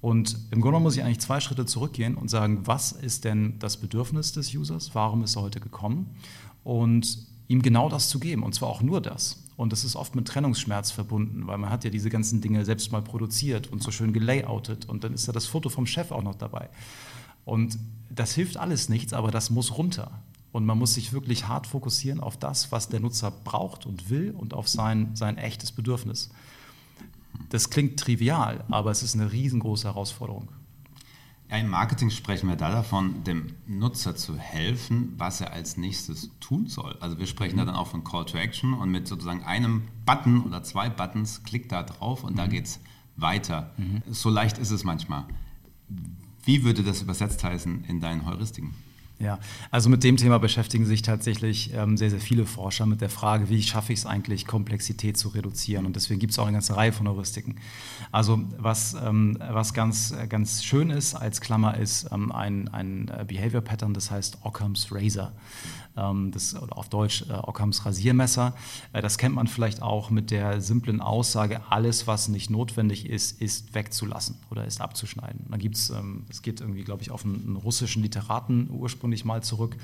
Und 0.00 0.38
im 0.52 0.60
Grunde 0.60 0.78
muss 0.80 0.96
ich 0.96 1.02
eigentlich 1.02 1.20
zwei 1.20 1.40
Schritte 1.40 1.66
zurückgehen 1.66 2.14
und 2.14 2.28
sagen, 2.28 2.60
was 2.64 2.92
ist 2.92 3.24
denn 3.24 3.58
das 3.58 3.78
Bedürfnis 3.78 4.32
des 4.32 4.54
Users? 4.54 4.94
Warum 4.94 5.24
ist 5.24 5.36
er 5.36 5.42
heute 5.42 5.60
gekommen? 5.60 6.14
Und 6.62 7.26
ihm 7.48 7.62
genau 7.62 7.88
das 7.88 8.08
zu 8.08 8.20
geben, 8.20 8.42
und 8.42 8.54
zwar 8.54 8.68
auch 8.68 8.82
nur 8.82 9.00
das. 9.00 9.42
Und 9.56 9.72
das 9.72 9.82
ist 9.82 9.96
oft 9.96 10.14
mit 10.14 10.28
Trennungsschmerz 10.28 10.92
verbunden, 10.92 11.46
weil 11.46 11.58
man 11.58 11.70
hat 11.70 11.82
ja 11.82 11.90
diese 11.90 12.10
ganzen 12.10 12.40
Dinge 12.40 12.64
selbst 12.64 12.92
mal 12.92 13.02
produziert 13.02 13.66
und 13.72 13.82
so 13.82 13.90
schön 13.90 14.12
gelayoutet 14.12 14.88
und 14.88 15.02
dann 15.02 15.14
ist 15.14 15.26
da 15.26 15.32
das 15.32 15.46
Foto 15.46 15.68
vom 15.68 15.86
Chef 15.86 16.12
auch 16.12 16.22
noch 16.22 16.36
dabei. 16.36 16.68
Und 17.44 17.78
das 18.10 18.34
hilft 18.34 18.56
alles 18.56 18.88
nichts, 18.88 19.12
aber 19.12 19.30
das 19.30 19.50
muss 19.50 19.76
runter. 19.76 20.22
Und 20.52 20.64
man 20.64 20.78
muss 20.78 20.94
sich 20.94 21.12
wirklich 21.12 21.48
hart 21.48 21.66
fokussieren 21.66 22.20
auf 22.20 22.36
das, 22.36 22.72
was 22.72 22.88
der 22.88 23.00
Nutzer 23.00 23.30
braucht 23.30 23.84
und 23.84 24.10
will 24.10 24.30
und 24.30 24.54
auf 24.54 24.68
sein, 24.68 25.10
sein 25.14 25.36
echtes 25.38 25.72
Bedürfnis. 25.72 26.30
Das 27.50 27.70
klingt 27.70 27.98
trivial, 27.98 28.64
aber 28.68 28.90
es 28.90 29.02
ist 29.02 29.14
eine 29.14 29.32
riesengroße 29.32 29.88
Herausforderung. 29.88 30.48
Ja, 31.50 31.56
Im 31.56 31.68
Marketing 31.68 32.10
sprechen 32.10 32.48
wir 32.48 32.56
da 32.56 32.70
davon, 32.70 33.24
dem 33.24 33.54
Nutzer 33.66 34.14
zu 34.14 34.36
helfen, 34.36 35.14
was 35.16 35.40
er 35.40 35.52
als 35.52 35.78
nächstes 35.78 36.30
tun 36.40 36.66
soll. 36.66 36.96
Also 37.00 37.18
wir 37.18 37.26
sprechen 37.26 37.54
mhm. 37.54 37.60
da 37.60 37.64
dann 37.66 37.74
auch 37.74 37.86
von 37.88 38.04
Call 38.04 38.26
to 38.26 38.36
Action 38.36 38.74
und 38.74 38.90
mit 38.90 39.08
sozusagen 39.08 39.42
einem 39.44 39.82
Button 40.04 40.42
oder 40.42 40.62
zwei 40.62 40.90
Buttons, 40.90 41.42
klick 41.44 41.68
da 41.70 41.82
drauf 41.82 42.22
und 42.22 42.32
mhm. 42.32 42.36
da 42.36 42.46
geht 42.46 42.66
es 42.66 42.80
weiter. 43.16 43.72
Mhm. 43.78 44.02
So 44.10 44.28
leicht 44.28 44.58
ist 44.58 44.70
es 44.70 44.84
manchmal. 44.84 45.24
Wie 46.44 46.64
würde 46.64 46.82
das 46.82 47.00
übersetzt 47.00 47.42
heißen 47.42 47.84
in 47.84 48.00
deinen 48.00 48.26
Heuristiken? 48.26 48.74
Ja, 49.20 49.40
also 49.72 49.88
mit 49.88 50.04
dem 50.04 50.16
Thema 50.16 50.38
beschäftigen 50.38 50.86
sich 50.86 51.02
tatsächlich 51.02 51.74
ähm, 51.74 51.96
sehr, 51.96 52.10
sehr 52.10 52.20
viele 52.20 52.46
Forscher 52.46 52.86
mit 52.86 53.00
der 53.00 53.10
Frage, 53.10 53.48
wie 53.48 53.60
schaffe 53.62 53.92
ich 53.92 54.00
es 54.00 54.06
eigentlich, 54.06 54.46
Komplexität 54.46 55.16
zu 55.16 55.28
reduzieren. 55.30 55.86
Und 55.86 55.96
deswegen 55.96 56.20
gibt 56.20 56.32
es 56.32 56.38
auch 56.38 56.44
eine 56.44 56.52
ganze 56.52 56.76
Reihe 56.76 56.92
von 56.92 57.08
Heuristiken. 57.08 57.56
Also 58.12 58.40
was, 58.58 58.94
ähm, 58.94 59.36
was 59.50 59.74
ganz, 59.74 60.14
ganz 60.28 60.62
schön 60.62 60.90
ist 60.90 61.16
als 61.16 61.40
Klammer 61.40 61.76
ist 61.76 62.08
ähm, 62.12 62.30
ein, 62.30 62.68
ein 62.68 63.08
äh, 63.08 63.24
Behavior 63.26 63.60
Pattern, 63.60 63.92
das 63.92 64.12
heißt 64.12 64.38
Occam's 64.42 64.92
Razor. 64.92 65.32
Ähm, 65.98 66.30
das, 66.30 66.54
auf 66.54 66.88
Deutsch 66.88 67.24
äh, 67.28 67.32
Occams 67.32 67.84
Rasiermesser. 67.84 68.54
Äh, 68.92 69.02
das 69.02 69.18
kennt 69.18 69.34
man 69.34 69.46
vielleicht 69.46 69.82
auch 69.82 70.10
mit 70.10 70.30
der 70.30 70.60
simplen 70.60 71.00
Aussage, 71.00 71.60
alles, 71.70 72.06
was 72.06 72.28
nicht 72.28 72.50
notwendig 72.50 73.06
ist, 73.08 73.40
ist 73.40 73.74
wegzulassen 73.74 74.36
oder 74.50 74.64
ist 74.64 74.80
abzuschneiden. 74.80 75.46
Da 75.50 75.56
gibt 75.56 75.76
es, 75.76 75.90
ähm, 75.90 76.24
es 76.28 76.42
geht 76.42 76.60
irgendwie, 76.60 76.84
glaube 76.84 77.02
ich, 77.02 77.10
auf 77.10 77.24
einen, 77.24 77.42
einen 77.46 77.56
russischen 77.56 78.02
Literaten 78.02 78.68
ursprünglich 78.70 79.24
mal 79.24 79.42
zurück, 79.42 79.76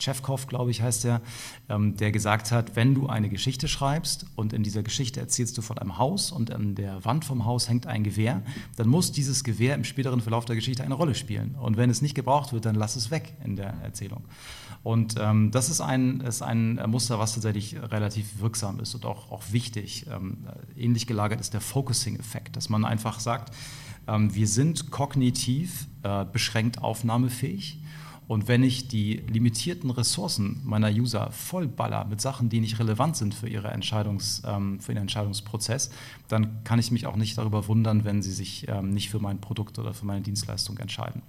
Tschefkow, 0.00 0.46
glaube 0.48 0.72
ich, 0.72 0.82
heißt 0.82 1.04
der, 1.04 1.20
ähm, 1.68 1.96
der 1.96 2.10
gesagt 2.10 2.50
hat, 2.50 2.74
wenn 2.74 2.94
du 2.94 3.06
eine 3.06 3.28
Geschichte 3.28 3.68
schreibst 3.68 4.26
und 4.34 4.52
in 4.52 4.64
dieser 4.64 4.82
Geschichte 4.82 5.20
erzählst 5.20 5.56
du 5.56 5.62
von 5.62 5.78
einem 5.78 5.98
Haus 5.98 6.32
und 6.32 6.52
an 6.52 6.74
der 6.74 7.04
Wand 7.04 7.24
vom 7.24 7.44
Haus 7.44 7.68
hängt 7.68 7.86
ein 7.86 8.02
Gewehr, 8.02 8.42
dann 8.76 8.88
muss 8.88 9.12
dieses 9.12 9.44
Gewehr 9.44 9.76
im 9.76 9.84
späteren 9.84 10.20
Verlauf 10.20 10.44
der 10.44 10.56
Geschichte 10.56 10.82
eine 10.82 10.94
Rolle 10.94 11.14
spielen. 11.14 11.54
Und 11.60 11.76
wenn 11.76 11.90
es 11.90 12.02
nicht 12.02 12.16
gebraucht 12.16 12.52
wird, 12.52 12.64
dann 12.64 12.74
lass 12.74 12.96
es 12.96 13.12
weg 13.12 13.34
in 13.44 13.54
der 13.54 13.74
Erzählung. 13.84 14.24
Und 14.82 15.16
ähm, 15.18 15.50
das 15.50 15.68
ist 15.68 15.82
ein, 15.82 16.20
ist 16.20 16.42
ein 16.42 16.80
Muster, 16.86 17.18
was 17.18 17.34
tatsächlich 17.34 17.76
relativ 17.80 18.40
wirksam 18.40 18.80
ist 18.80 18.94
und 18.94 19.04
auch, 19.04 19.30
auch 19.30 19.42
wichtig. 19.50 20.06
Ähm, 20.10 20.38
ähnlich 20.76 21.06
gelagert 21.06 21.40
ist 21.40 21.52
der 21.52 21.60
Focusing-Effekt, 21.60 22.56
dass 22.56 22.70
man 22.70 22.86
einfach 22.86 23.20
sagt, 23.20 23.54
ähm, 24.08 24.34
wir 24.34 24.46
sind 24.46 24.90
kognitiv 24.90 25.86
äh, 26.02 26.24
beschränkt 26.24 26.82
aufnahmefähig 26.82 27.78
und 28.30 28.46
wenn 28.46 28.62
ich 28.62 28.86
die 28.86 29.24
limitierten 29.26 29.90
Ressourcen 29.90 30.60
meiner 30.62 30.88
User 30.88 31.32
vollballer 31.32 32.04
mit 32.04 32.20
Sachen, 32.20 32.48
die 32.48 32.60
nicht 32.60 32.78
relevant 32.78 33.16
sind 33.16 33.34
für, 33.34 33.48
ihre 33.48 33.72
Entscheidungs, 33.72 34.42
ähm, 34.46 34.78
für 34.78 34.92
ihren 34.92 35.00
Entscheidungsprozess, 35.00 35.90
dann 36.28 36.62
kann 36.62 36.78
ich 36.78 36.92
mich 36.92 37.06
auch 37.06 37.16
nicht 37.16 37.36
darüber 37.36 37.66
wundern, 37.66 38.04
wenn 38.04 38.22
sie 38.22 38.30
sich 38.30 38.68
ähm, 38.68 38.90
nicht 38.90 39.10
für 39.10 39.18
mein 39.18 39.40
Produkt 39.40 39.80
oder 39.80 39.94
für 39.94 40.06
meine 40.06 40.20
Dienstleistung 40.20 40.78
entscheiden. 40.78 41.22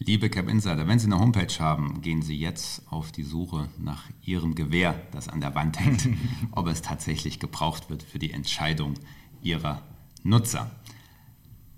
Liebe 0.00 0.28
Cap 0.28 0.48
Insider, 0.48 0.88
wenn 0.88 0.98
Sie 0.98 1.06
eine 1.06 1.20
Homepage 1.20 1.60
haben, 1.60 2.00
gehen 2.00 2.22
Sie 2.22 2.36
jetzt 2.36 2.82
auf 2.90 3.12
die 3.12 3.22
Suche 3.22 3.68
nach 3.78 4.02
Ihrem 4.24 4.56
Gewehr, 4.56 5.00
das 5.12 5.28
an 5.28 5.40
der 5.40 5.54
Wand 5.54 5.78
hängt, 5.78 6.08
ob 6.50 6.66
es 6.66 6.82
tatsächlich 6.82 7.38
gebraucht 7.38 7.90
wird 7.90 8.02
für 8.02 8.18
die 8.18 8.32
Entscheidung 8.32 8.94
Ihrer 9.40 9.82
Nutzer. 10.24 10.68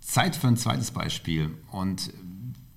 Zeit 0.01 0.35
für 0.35 0.49
ein 0.49 0.57
zweites 0.57 0.93
Beispiel. 0.93 1.51
Und 1.71 2.11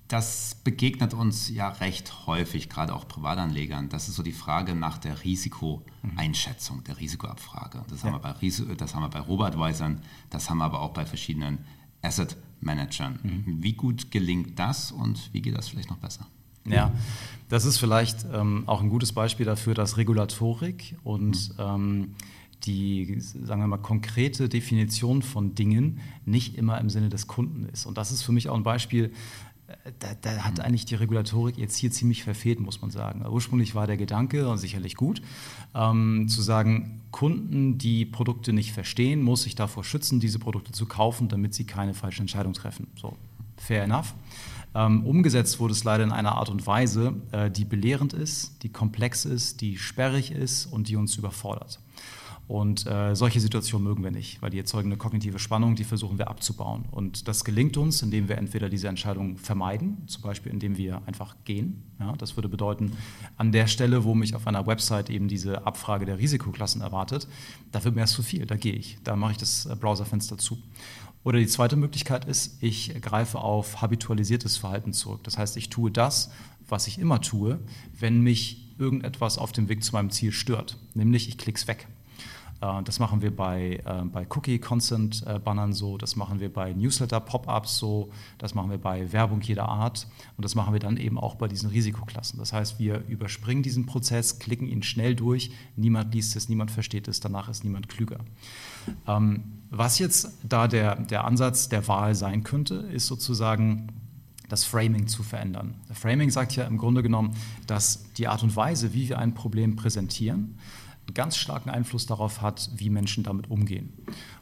das 0.08 0.56
begegnet 0.62 1.14
uns 1.14 1.48
ja 1.48 1.68
recht 1.68 2.26
häufig, 2.26 2.68
gerade 2.68 2.94
auch 2.94 3.08
Privatanlegern. 3.08 3.88
Das 3.88 4.08
ist 4.08 4.14
so 4.14 4.22
die 4.22 4.32
Frage 4.32 4.74
nach 4.74 4.98
der 4.98 5.24
Risikoeinschätzung, 5.24 6.84
der 6.84 6.98
Risikoabfrage. 7.00 7.84
Das, 7.88 8.02
ja. 8.02 8.12
haben, 8.12 8.14
wir 8.14 8.20
bei, 8.20 8.74
das 8.76 8.94
haben 8.94 9.02
wir 9.02 9.08
bei 9.08 9.20
Robo-Advisern, 9.20 10.00
das 10.30 10.48
haben 10.48 10.58
wir 10.58 10.64
aber 10.64 10.80
auch 10.80 10.92
bei 10.92 11.04
verschiedenen 11.04 11.58
Asset-Managern. 12.02 13.18
Mhm. 13.22 13.62
Wie 13.62 13.72
gut 13.72 14.10
gelingt 14.10 14.58
das 14.58 14.92
und 14.92 15.30
wie 15.32 15.42
geht 15.42 15.56
das 15.56 15.68
vielleicht 15.68 15.90
noch 15.90 15.98
besser? 15.98 16.26
Ja, 16.68 16.92
das 17.48 17.64
ist 17.64 17.78
vielleicht 17.78 18.26
ähm, 18.32 18.64
auch 18.66 18.82
ein 18.82 18.88
gutes 18.88 19.12
Beispiel 19.12 19.46
dafür, 19.46 19.74
dass 19.74 19.98
Regulatorik 19.98 20.96
und 21.04 21.50
mhm. 21.50 21.54
ähm, 21.58 22.14
die, 22.64 23.20
sagen 23.20 23.60
wir 23.60 23.68
mal, 23.68 23.76
konkrete 23.78 24.48
Definition 24.48 25.22
von 25.22 25.54
Dingen 25.54 26.00
nicht 26.24 26.56
immer 26.56 26.80
im 26.80 26.90
Sinne 26.90 27.08
des 27.08 27.26
Kunden 27.26 27.64
ist. 27.66 27.86
Und 27.86 27.98
das 27.98 28.10
ist 28.10 28.22
für 28.22 28.32
mich 28.32 28.48
auch 28.48 28.56
ein 28.56 28.62
Beispiel, 28.62 29.12
da, 29.98 30.08
da, 30.20 30.44
hat 30.44 30.60
eigentlich 30.60 30.84
die 30.84 30.94
Regulatorik 30.94 31.58
jetzt 31.58 31.76
hier 31.76 31.90
ziemlich 31.90 32.22
verfehlt, 32.22 32.60
muss 32.60 32.80
man 32.80 32.90
sagen. 32.90 33.24
Ursprünglich 33.26 33.74
war 33.74 33.86
der 33.86 33.96
Gedanke, 33.96 34.48
und 34.48 34.58
sicherlich 34.58 34.94
gut, 34.94 35.22
ähm, 35.74 36.28
zu 36.28 36.42
sagen, 36.42 37.02
Kunden, 37.10 37.78
die 37.78 38.04
Produkte 38.04 38.52
nicht 38.52 38.72
verstehen, 38.72 39.22
muss 39.22 39.42
sich 39.42 39.54
davor 39.54 39.84
schützen, 39.84 40.20
diese 40.20 40.38
Produkte 40.38 40.72
zu 40.72 40.86
kaufen, 40.86 41.28
damit 41.28 41.54
sie 41.54 41.64
keine 41.64 41.94
falsche 41.94 42.20
Entscheidung 42.20 42.52
treffen. 42.52 42.88
So, 43.00 43.16
fair 43.56 43.84
enough. 43.84 44.14
Ähm, 44.74 45.04
umgesetzt 45.06 45.58
wurde 45.58 45.72
es 45.72 45.84
leider 45.84 46.04
in 46.04 46.12
einer 46.12 46.32
Art 46.32 46.50
und 46.50 46.66
Weise, 46.66 47.14
äh, 47.32 47.50
die 47.50 47.64
belehrend 47.64 48.12
ist, 48.12 48.62
die 48.62 48.68
komplex 48.68 49.24
ist, 49.24 49.62
die 49.62 49.78
sperrig 49.78 50.30
ist 50.30 50.66
und 50.66 50.88
die 50.88 50.96
uns 50.96 51.16
überfordert. 51.16 51.80
Und 52.48 52.86
äh, 52.86 53.16
solche 53.16 53.40
Situationen 53.40 53.84
mögen 53.84 54.04
wir 54.04 54.12
nicht, 54.12 54.40
weil 54.40 54.50
die 54.50 54.58
erzeugen 54.58 54.88
eine 54.88 54.96
kognitive 54.96 55.40
Spannung, 55.40 55.74
die 55.74 55.82
versuchen 55.82 56.16
wir 56.16 56.28
abzubauen. 56.28 56.84
Und 56.92 57.26
das 57.26 57.44
gelingt 57.44 57.76
uns, 57.76 58.02
indem 58.02 58.28
wir 58.28 58.38
entweder 58.38 58.68
diese 58.68 58.86
Entscheidung 58.86 59.36
vermeiden, 59.36 60.06
zum 60.06 60.22
Beispiel 60.22 60.52
indem 60.52 60.76
wir 60.76 61.02
einfach 61.06 61.34
gehen. 61.44 61.82
Ja, 61.98 62.14
das 62.16 62.36
würde 62.36 62.48
bedeuten, 62.48 62.92
an 63.36 63.50
der 63.50 63.66
Stelle, 63.66 64.04
wo 64.04 64.14
mich 64.14 64.36
auf 64.36 64.46
einer 64.46 64.66
Website 64.66 65.10
eben 65.10 65.26
diese 65.26 65.66
Abfrage 65.66 66.06
der 66.06 66.18
Risikoklassen 66.18 66.82
erwartet, 66.82 67.26
da 67.72 67.82
wird 67.82 67.96
mir 67.96 68.02
erst 68.02 68.14
zu 68.14 68.22
viel, 68.22 68.46
da 68.46 68.54
gehe 68.54 68.74
ich, 68.74 68.98
da 69.02 69.16
mache 69.16 69.32
ich 69.32 69.38
das 69.38 69.66
äh, 69.66 69.74
Browserfenster 69.74 70.38
zu. 70.38 70.56
Oder 71.24 71.40
die 71.40 71.48
zweite 71.48 71.74
Möglichkeit 71.74 72.26
ist, 72.26 72.62
ich 72.62 72.94
greife 73.02 73.38
auf 73.38 73.82
habitualisiertes 73.82 74.56
Verhalten 74.56 74.92
zurück. 74.92 75.24
Das 75.24 75.36
heißt, 75.36 75.56
ich 75.56 75.70
tue 75.70 75.90
das, 75.90 76.30
was 76.68 76.86
ich 76.86 77.00
immer 77.00 77.20
tue, 77.20 77.58
wenn 77.98 78.20
mich 78.20 78.76
irgendetwas 78.78 79.36
auf 79.36 79.50
dem 79.50 79.68
Weg 79.68 79.82
zu 79.82 79.92
meinem 79.92 80.10
Ziel 80.10 80.30
stört, 80.30 80.78
nämlich 80.94 81.28
ich 81.28 81.38
klicke 81.38 81.58
es 81.58 81.66
weg. 81.66 81.88
Äh, 82.60 82.82
das 82.82 82.98
machen 82.98 83.22
wir 83.22 83.34
bei, 83.34 83.80
äh, 83.84 84.04
bei 84.04 84.26
Cookie-Consent-Bannern 84.28 85.72
so, 85.72 85.98
das 85.98 86.16
machen 86.16 86.40
wir 86.40 86.52
bei 86.52 86.72
Newsletter-Pop-ups 86.72 87.78
so, 87.78 88.10
das 88.38 88.54
machen 88.54 88.70
wir 88.70 88.78
bei 88.78 89.12
Werbung 89.12 89.40
jeder 89.40 89.68
Art 89.68 90.06
und 90.36 90.44
das 90.44 90.54
machen 90.54 90.72
wir 90.72 90.80
dann 90.80 90.96
eben 90.96 91.18
auch 91.18 91.34
bei 91.34 91.48
diesen 91.48 91.70
Risikoklassen. 91.70 92.38
Das 92.38 92.52
heißt, 92.52 92.78
wir 92.78 93.04
überspringen 93.08 93.62
diesen 93.62 93.86
Prozess, 93.86 94.38
klicken 94.38 94.68
ihn 94.68 94.82
schnell 94.82 95.14
durch, 95.14 95.50
niemand 95.76 96.14
liest 96.14 96.36
es, 96.36 96.48
niemand 96.48 96.70
versteht 96.70 97.08
es, 97.08 97.20
danach 97.20 97.48
ist 97.48 97.64
niemand 97.64 97.88
klüger. 97.88 98.18
Ähm, 99.06 99.44
was 99.70 99.98
jetzt 99.98 100.38
da 100.42 100.68
der, 100.68 100.96
der 100.96 101.24
Ansatz 101.24 101.68
der 101.68 101.86
Wahl 101.88 102.14
sein 102.14 102.44
könnte, 102.44 102.74
ist 102.74 103.06
sozusagen, 103.06 103.88
das 104.48 104.64
Framing 104.64 105.08
zu 105.08 105.24
verändern. 105.24 105.74
Das 105.88 105.98
Framing 105.98 106.30
sagt 106.30 106.54
ja 106.54 106.64
im 106.66 106.78
Grunde 106.78 107.02
genommen, 107.02 107.34
dass 107.66 108.12
die 108.12 108.28
Art 108.28 108.44
und 108.44 108.54
Weise, 108.54 108.94
wie 108.94 109.08
wir 109.08 109.18
ein 109.18 109.34
Problem 109.34 109.74
präsentieren, 109.74 110.56
einen 111.06 111.14
ganz 111.14 111.36
starken 111.36 111.70
Einfluss 111.70 112.06
darauf 112.06 112.42
hat, 112.42 112.70
wie 112.76 112.90
Menschen 112.90 113.24
damit 113.24 113.50
umgehen. 113.50 113.92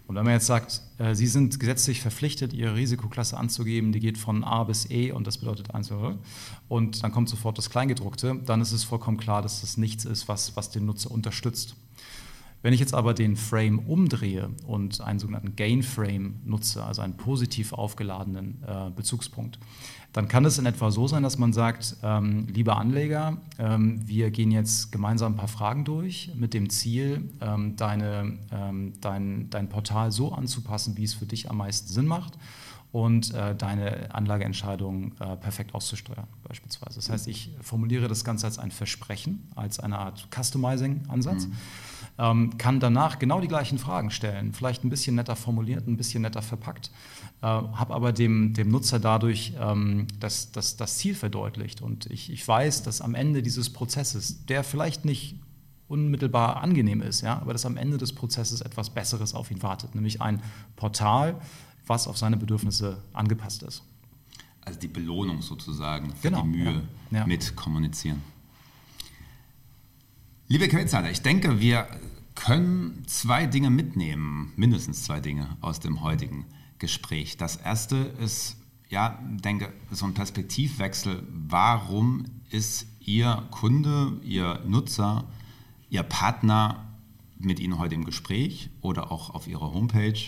Und 0.06 0.16
wenn 0.16 0.24
man 0.24 0.34
jetzt 0.34 0.46
sagt, 0.46 0.82
äh, 0.98 1.14
Sie 1.14 1.26
sind 1.26 1.58
gesetzlich 1.58 2.00
verpflichtet, 2.00 2.52
Ihre 2.52 2.74
Risikoklasse 2.74 3.36
anzugeben, 3.36 3.92
die 3.92 4.00
geht 4.00 4.18
von 4.18 4.44
A 4.44 4.64
bis 4.64 4.90
E 4.90 5.12
und 5.12 5.26
das 5.26 5.38
bedeutet 5.38 5.74
1 5.74 5.92
und 6.68 7.02
dann 7.02 7.12
kommt 7.12 7.28
sofort 7.28 7.58
das 7.58 7.70
Kleingedruckte, 7.70 8.40
dann 8.44 8.60
ist 8.60 8.72
es 8.72 8.84
vollkommen 8.84 9.16
klar, 9.16 9.42
dass 9.42 9.60
das 9.60 9.76
nichts 9.76 10.04
ist, 10.04 10.28
was, 10.28 10.56
was 10.56 10.70
den 10.70 10.86
Nutzer 10.86 11.10
unterstützt. 11.10 11.76
Wenn 12.64 12.72
ich 12.72 12.80
jetzt 12.80 12.94
aber 12.94 13.12
den 13.12 13.36
Frame 13.36 13.78
umdrehe 13.78 14.48
und 14.66 15.02
einen 15.02 15.18
sogenannten 15.18 15.54
Gain 15.54 15.82
Frame 15.82 16.40
nutze, 16.46 16.82
also 16.82 17.02
einen 17.02 17.18
positiv 17.18 17.74
aufgeladenen 17.74 18.64
äh, 18.66 18.90
Bezugspunkt, 18.90 19.58
dann 20.14 20.28
kann 20.28 20.44
es 20.44 20.58
in 20.58 20.64
etwa 20.64 20.92
so 20.92 21.08
sein, 21.08 21.24
dass 21.24 21.38
man 21.38 21.52
sagt, 21.52 21.96
ähm, 22.04 22.46
lieber 22.46 22.76
Anleger, 22.76 23.36
ähm, 23.58 24.00
wir 24.06 24.30
gehen 24.30 24.52
jetzt 24.52 24.92
gemeinsam 24.92 25.32
ein 25.32 25.36
paar 25.36 25.48
Fragen 25.48 25.84
durch 25.84 26.30
mit 26.36 26.54
dem 26.54 26.70
Ziel, 26.70 27.32
ähm, 27.40 27.74
deine, 27.74 28.38
ähm, 28.52 28.92
dein, 29.00 29.50
dein 29.50 29.68
Portal 29.68 30.12
so 30.12 30.32
anzupassen, 30.32 30.96
wie 30.96 31.02
es 31.02 31.14
für 31.14 31.26
dich 31.26 31.50
am 31.50 31.56
meisten 31.56 31.92
Sinn 31.92 32.06
macht 32.06 32.38
und 32.92 33.34
äh, 33.34 33.56
deine 33.56 34.14
Anlageentscheidung 34.14 35.14
äh, 35.18 35.36
perfekt 35.36 35.74
auszusteuern, 35.74 36.28
beispielsweise. 36.46 36.94
Das 36.94 37.10
heißt, 37.10 37.26
ich 37.26 37.50
formuliere 37.60 38.06
das 38.06 38.24
Ganze 38.24 38.46
als 38.46 38.60
ein 38.60 38.70
Versprechen, 38.70 39.48
als 39.56 39.80
eine 39.80 39.98
Art 39.98 40.28
Customizing-Ansatz. 40.30 41.48
Mhm 41.48 41.56
ähm, 42.18 42.56
kann 42.58 42.80
danach 42.80 43.18
genau 43.18 43.40
die 43.40 43.48
gleichen 43.48 43.78
Fragen 43.78 44.10
stellen, 44.10 44.52
vielleicht 44.52 44.84
ein 44.84 44.90
bisschen 44.90 45.16
netter 45.16 45.36
formuliert, 45.36 45.86
ein 45.86 45.96
bisschen 45.96 46.22
netter 46.22 46.42
verpackt, 46.42 46.90
äh, 47.42 47.46
habe 47.46 47.94
aber 47.94 48.12
dem, 48.12 48.54
dem 48.54 48.68
Nutzer 48.68 49.00
dadurch 49.00 49.54
ähm, 49.58 50.06
das, 50.20 50.52
das, 50.52 50.76
das 50.76 50.98
Ziel 50.98 51.14
verdeutlicht. 51.14 51.82
Und 51.82 52.06
ich, 52.06 52.30
ich 52.30 52.46
weiß, 52.46 52.82
dass 52.84 53.00
am 53.00 53.14
Ende 53.14 53.42
dieses 53.42 53.72
Prozesses, 53.72 54.46
der 54.46 54.62
vielleicht 54.62 55.04
nicht 55.04 55.40
unmittelbar 55.88 56.62
angenehm 56.62 57.02
ist, 57.02 57.20
ja, 57.20 57.38
aber 57.40 57.52
dass 57.52 57.66
am 57.66 57.76
Ende 57.76 57.98
des 57.98 58.12
Prozesses 58.12 58.60
etwas 58.60 58.90
Besseres 58.90 59.34
auf 59.34 59.50
ihn 59.50 59.62
wartet, 59.62 59.94
nämlich 59.94 60.22
ein 60.22 60.42
Portal, 60.76 61.40
was 61.86 62.08
auf 62.08 62.16
seine 62.16 62.36
Bedürfnisse 62.36 63.02
angepasst 63.12 63.62
ist. 63.62 63.82
Also 64.64 64.80
die 64.80 64.88
Belohnung 64.88 65.42
sozusagen 65.42 66.10
für 66.14 66.28
genau, 66.30 66.42
die 66.42 66.48
Mühe 66.48 66.82
ja, 67.10 67.18
ja. 67.18 67.26
mit 67.26 67.54
kommunizieren. 67.54 68.22
Liebe 70.46 70.68
Quetzalder, 70.68 71.10
ich 71.10 71.22
denke, 71.22 71.58
wir 71.58 71.86
können 72.34 73.02
zwei 73.06 73.46
Dinge 73.46 73.70
mitnehmen, 73.70 74.52
mindestens 74.56 75.04
zwei 75.04 75.18
Dinge 75.18 75.56
aus 75.62 75.80
dem 75.80 76.02
heutigen 76.02 76.44
Gespräch. 76.78 77.38
Das 77.38 77.56
erste 77.56 77.96
ist, 77.96 78.58
ja, 78.90 79.18
denke, 79.22 79.72
so 79.90 80.04
ein 80.04 80.12
Perspektivwechsel. 80.12 81.22
Warum 81.30 82.26
ist 82.50 82.86
Ihr 83.00 83.42
Kunde, 83.52 84.20
Ihr 84.22 84.60
Nutzer, 84.66 85.24
Ihr 85.88 86.02
Partner 86.02 86.92
mit 87.38 87.58
Ihnen 87.58 87.78
heute 87.78 87.94
im 87.94 88.04
Gespräch 88.04 88.68
oder 88.82 89.10
auch 89.10 89.30
auf 89.30 89.48
Ihrer 89.48 89.72
Homepage? 89.72 90.20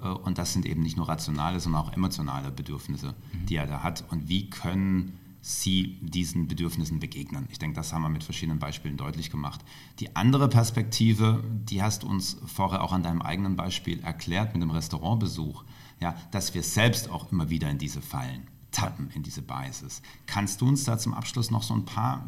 Äh, 0.00 0.08
und 0.08 0.38
das 0.38 0.54
sind 0.54 0.64
eben 0.64 0.82
nicht 0.82 0.96
nur 0.96 1.06
rationale, 1.06 1.60
sondern 1.60 1.82
auch 1.82 1.92
emotionale 1.92 2.50
Bedürfnisse, 2.50 3.14
mhm. 3.34 3.44
die 3.44 3.56
er 3.56 3.66
da 3.66 3.82
hat. 3.82 4.04
Und 4.10 4.26
wie 4.30 4.48
können 4.48 5.18
sie 5.42 5.98
diesen 6.02 6.48
Bedürfnissen 6.48 7.00
begegnen. 7.00 7.46
Ich 7.50 7.58
denke, 7.58 7.76
das 7.76 7.92
haben 7.92 8.02
wir 8.02 8.08
mit 8.08 8.24
verschiedenen 8.24 8.58
Beispielen 8.58 8.96
deutlich 8.96 9.30
gemacht. 9.30 9.60
Die 9.98 10.14
andere 10.14 10.48
Perspektive, 10.48 11.42
die 11.64 11.82
hast 11.82 12.02
du 12.02 12.08
uns 12.08 12.36
vorher 12.46 12.82
auch 12.82 12.92
an 12.92 13.02
deinem 13.02 13.22
eigenen 13.22 13.56
Beispiel 13.56 14.00
erklärt 14.00 14.54
mit 14.54 14.62
dem 14.62 14.70
Restaurantbesuch, 14.70 15.64
ja, 16.00 16.14
dass 16.30 16.54
wir 16.54 16.62
selbst 16.62 17.10
auch 17.10 17.32
immer 17.32 17.48
wieder 17.48 17.70
in 17.70 17.78
diese 17.78 18.02
Fallen 18.02 18.48
tappen, 18.70 19.10
in 19.14 19.22
diese 19.22 19.42
Biases. 19.42 20.02
Kannst 20.26 20.60
du 20.60 20.68
uns 20.68 20.84
da 20.84 20.98
zum 20.98 21.14
Abschluss 21.14 21.50
noch 21.50 21.62
so 21.62 21.74
ein 21.74 21.84
paar 21.84 22.26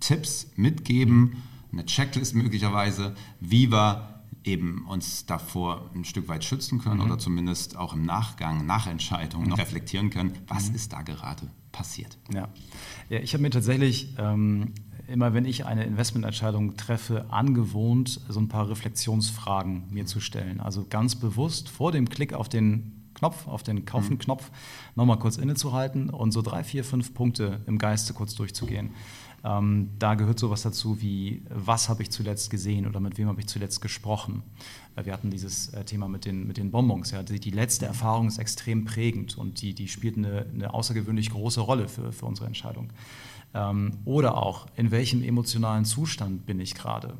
Tipps 0.00 0.48
mitgeben, 0.56 1.42
eine 1.72 1.86
Checklist 1.86 2.34
möglicherweise, 2.34 3.16
wie 3.40 3.70
wir 3.70 4.22
eben 4.44 4.86
uns 4.86 5.26
davor 5.26 5.90
ein 5.94 6.04
Stück 6.04 6.28
weit 6.28 6.44
schützen 6.44 6.78
können 6.78 6.98
mhm. 6.98 7.06
oder 7.06 7.18
zumindest 7.18 7.76
auch 7.76 7.94
im 7.94 8.02
Nachgang, 8.02 8.64
nach 8.64 8.86
Entscheidungen 8.86 9.48
noch 9.48 9.58
reflektieren 9.58 10.10
können, 10.10 10.38
was 10.46 10.68
mhm. 10.68 10.76
ist 10.76 10.92
da 10.92 11.02
gerade 11.02 11.50
passiert. 11.74 12.16
Ja, 13.10 13.18
ich 13.18 13.34
habe 13.34 13.42
mir 13.42 13.50
tatsächlich 13.50 14.14
ähm, 14.16 14.72
immer, 15.08 15.34
wenn 15.34 15.44
ich 15.44 15.66
eine 15.66 15.84
Investmententscheidung 15.84 16.76
treffe, 16.76 17.26
angewohnt, 17.30 18.20
so 18.28 18.40
ein 18.40 18.48
paar 18.48 18.70
Reflexionsfragen 18.70 19.84
mir 19.90 20.06
zu 20.06 20.20
stellen. 20.20 20.60
Also 20.60 20.86
ganz 20.88 21.16
bewusst 21.16 21.68
vor 21.68 21.90
dem 21.90 22.08
Klick 22.08 22.32
auf 22.32 22.48
den 22.48 23.10
Knopf, 23.14 23.46
auf 23.48 23.62
den 23.62 23.84
Kaufen-Knopf, 23.84 24.50
mhm. 24.50 24.54
nochmal 24.94 25.18
kurz 25.18 25.36
innezuhalten 25.36 26.10
und 26.10 26.32
so 26.32 26.42
drei, 26.42 26.62
vier, 26.64 26.84
fünf 26.84 27.12
Punkte 27.12 27.60
im 27.66 27.78
Geiste 27.78 28.14
kurz 28.14 28.34
durchzugehen. 28.34 28.90
Ähm, 29.44 29.90
da 29.98 30.14
gehört 30.14 30.38
sowas 30.38 30.62
dazu 30.62 31.02
wie, 31.02 31.42
was 31.50 31.90
habe 31.90 32.02
ich 32.02 32.10
zuletzt 32.10 32.48
gesehen 32.48 32.86
oder 32.86 32.98
mit 32.98 33.18
wem 33.18 33.28
habe 33.28 33.40
ich 33.40 33.46
zuletzt 33.46 33.82
gesprochen. 33.82 34.42
Äh, 34.96 35.04
wir 35.04 35.12
hatten 35.12 35.30
dieses 35.30 35.68
äh, 35.74 35.84
Thema 35.84 36.08
mit 36.08 36.24
den, 36.24 36.46
mit 36.46 36.56
den 36.56 36.70
Bonbons. 36.70 37.10
Ja. 37.10 37.22
Die, 37.22 37.38
die 37.38 37.50
letzte 37.50 37.84
Erfahrung 37.84 38.26
ist 38.26 38.38
extrem 38.38 38.86
prägend 38.86 39.36
und 39.36 39.60
die, 39.60 39.74
die 39.74 39.88
spielt 39.88 40.16
eine, 40.16 40.46
eine 40.52 40.72
außergewöhnlich 40.72 41.30
große 41.30 41.60
Rolle 41.60 41.88
für, 41.88 42.10
für 42.10 42.24
unsere 42.24 42.46
Entscheidung. 42.46 42.90
Ähm, 43.52 43.98
oder 44.06 44.38
auch, 44.38 44.66
in 44.76 44.90
welchem 44.90 45.22
emotionalen 45.22 45.84
Zustand 45.84 46.46
bin 46.46 46.58
ich 46.58 46.74
gerade? 46.74 47.18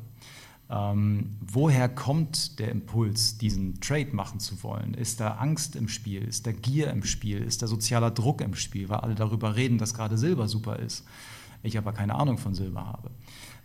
Ähm, 0.67 1.37
woher 1.41 1.87
kommt 1.87 2.57
der 2.57 2.71
Impuls, 2.71 3.37
diesen 3.37 3.79
Trade 3.81 4.15
machen 4.15 4.39
zu 4.39 4.63
wollen? 4.63 4.95
Ist 4.95 5.19
da 5.19 5.35
Angst 5.35 5.75
im 5.75 5.87
Spiel? 5.87 6.23
Ist 6.23 6.47
da 6.47 6.51
Gier 6.51 6.89
im 6.89 7.03
Spiel? 7.03 7.37
Ist 7.43 7.61
da 7.61 7.67
sozialer 7.67 8.09
Druck 8.09 8.41
im 8.41 8.55
Spiel, 8.55 8.89
weil 8.89 8.97
alle 8.97 9.13
darüber 9.13 9.55
reden, 9.55 9.77
dass 9.77 9.93
gerade 9.93 10.17
Silber 10.17 10.47
super 10.47 10.79
ist? 10.79 11.05
Ich 11.65 11.77
aber 11.77 11.93
keine 11.93 12.15
Ahnung 12.15 12.37
von 12.37 12.53
Silber 12.53 12.85
habe. 12.85 13.11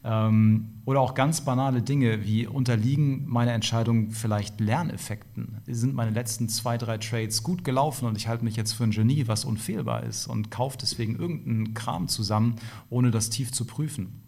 Ähm, 0.03 0.81
oder 0.87 1.01
auch 1.01 1.15
ganz 1.15 1.43
banale 1.43 1.83
Dinge 1.83 2.25
wie 2.25 2.47
unterliegen 2.47 3.29
meine 3.29 3.53
Entscheidungen 3.53 4.13
vielleicht 4.13 4.59
Lerneffekten? 4.61 5.59
Sind 5.67 5.95
meine 5.95 6.11
letzten 6.11 6.49
zwei, 6.49 6.79
drei 6.79 6.97
Trades 6.99 7.43
gut 7.43 7.65
gelaufen 7.65 8.07
und 8.07 8.17
ich 8.17 8.27
halte 8.27 8.45
mich 8.45 8.57
jetzt 8.57 8.73
für 8.73 8.85
ein 8.85 8.93
Genie, 8.93 9.29
was 9.29 9.45
unfehlbar 9.45 10.05
ist 10.05 10.27
und 10.27 10.51
kaufe 10.51 10.79
deswegen 10.81 11.17
irgendeinen 11.17 11.75
Kram 11.75 12.09
zusammen, 12.09 12.57
ohne 12.89 13.11
das 13.11 13.29
tief 13.29 13.53
zu 13.53 13.67
prüfen? 13.67 14.23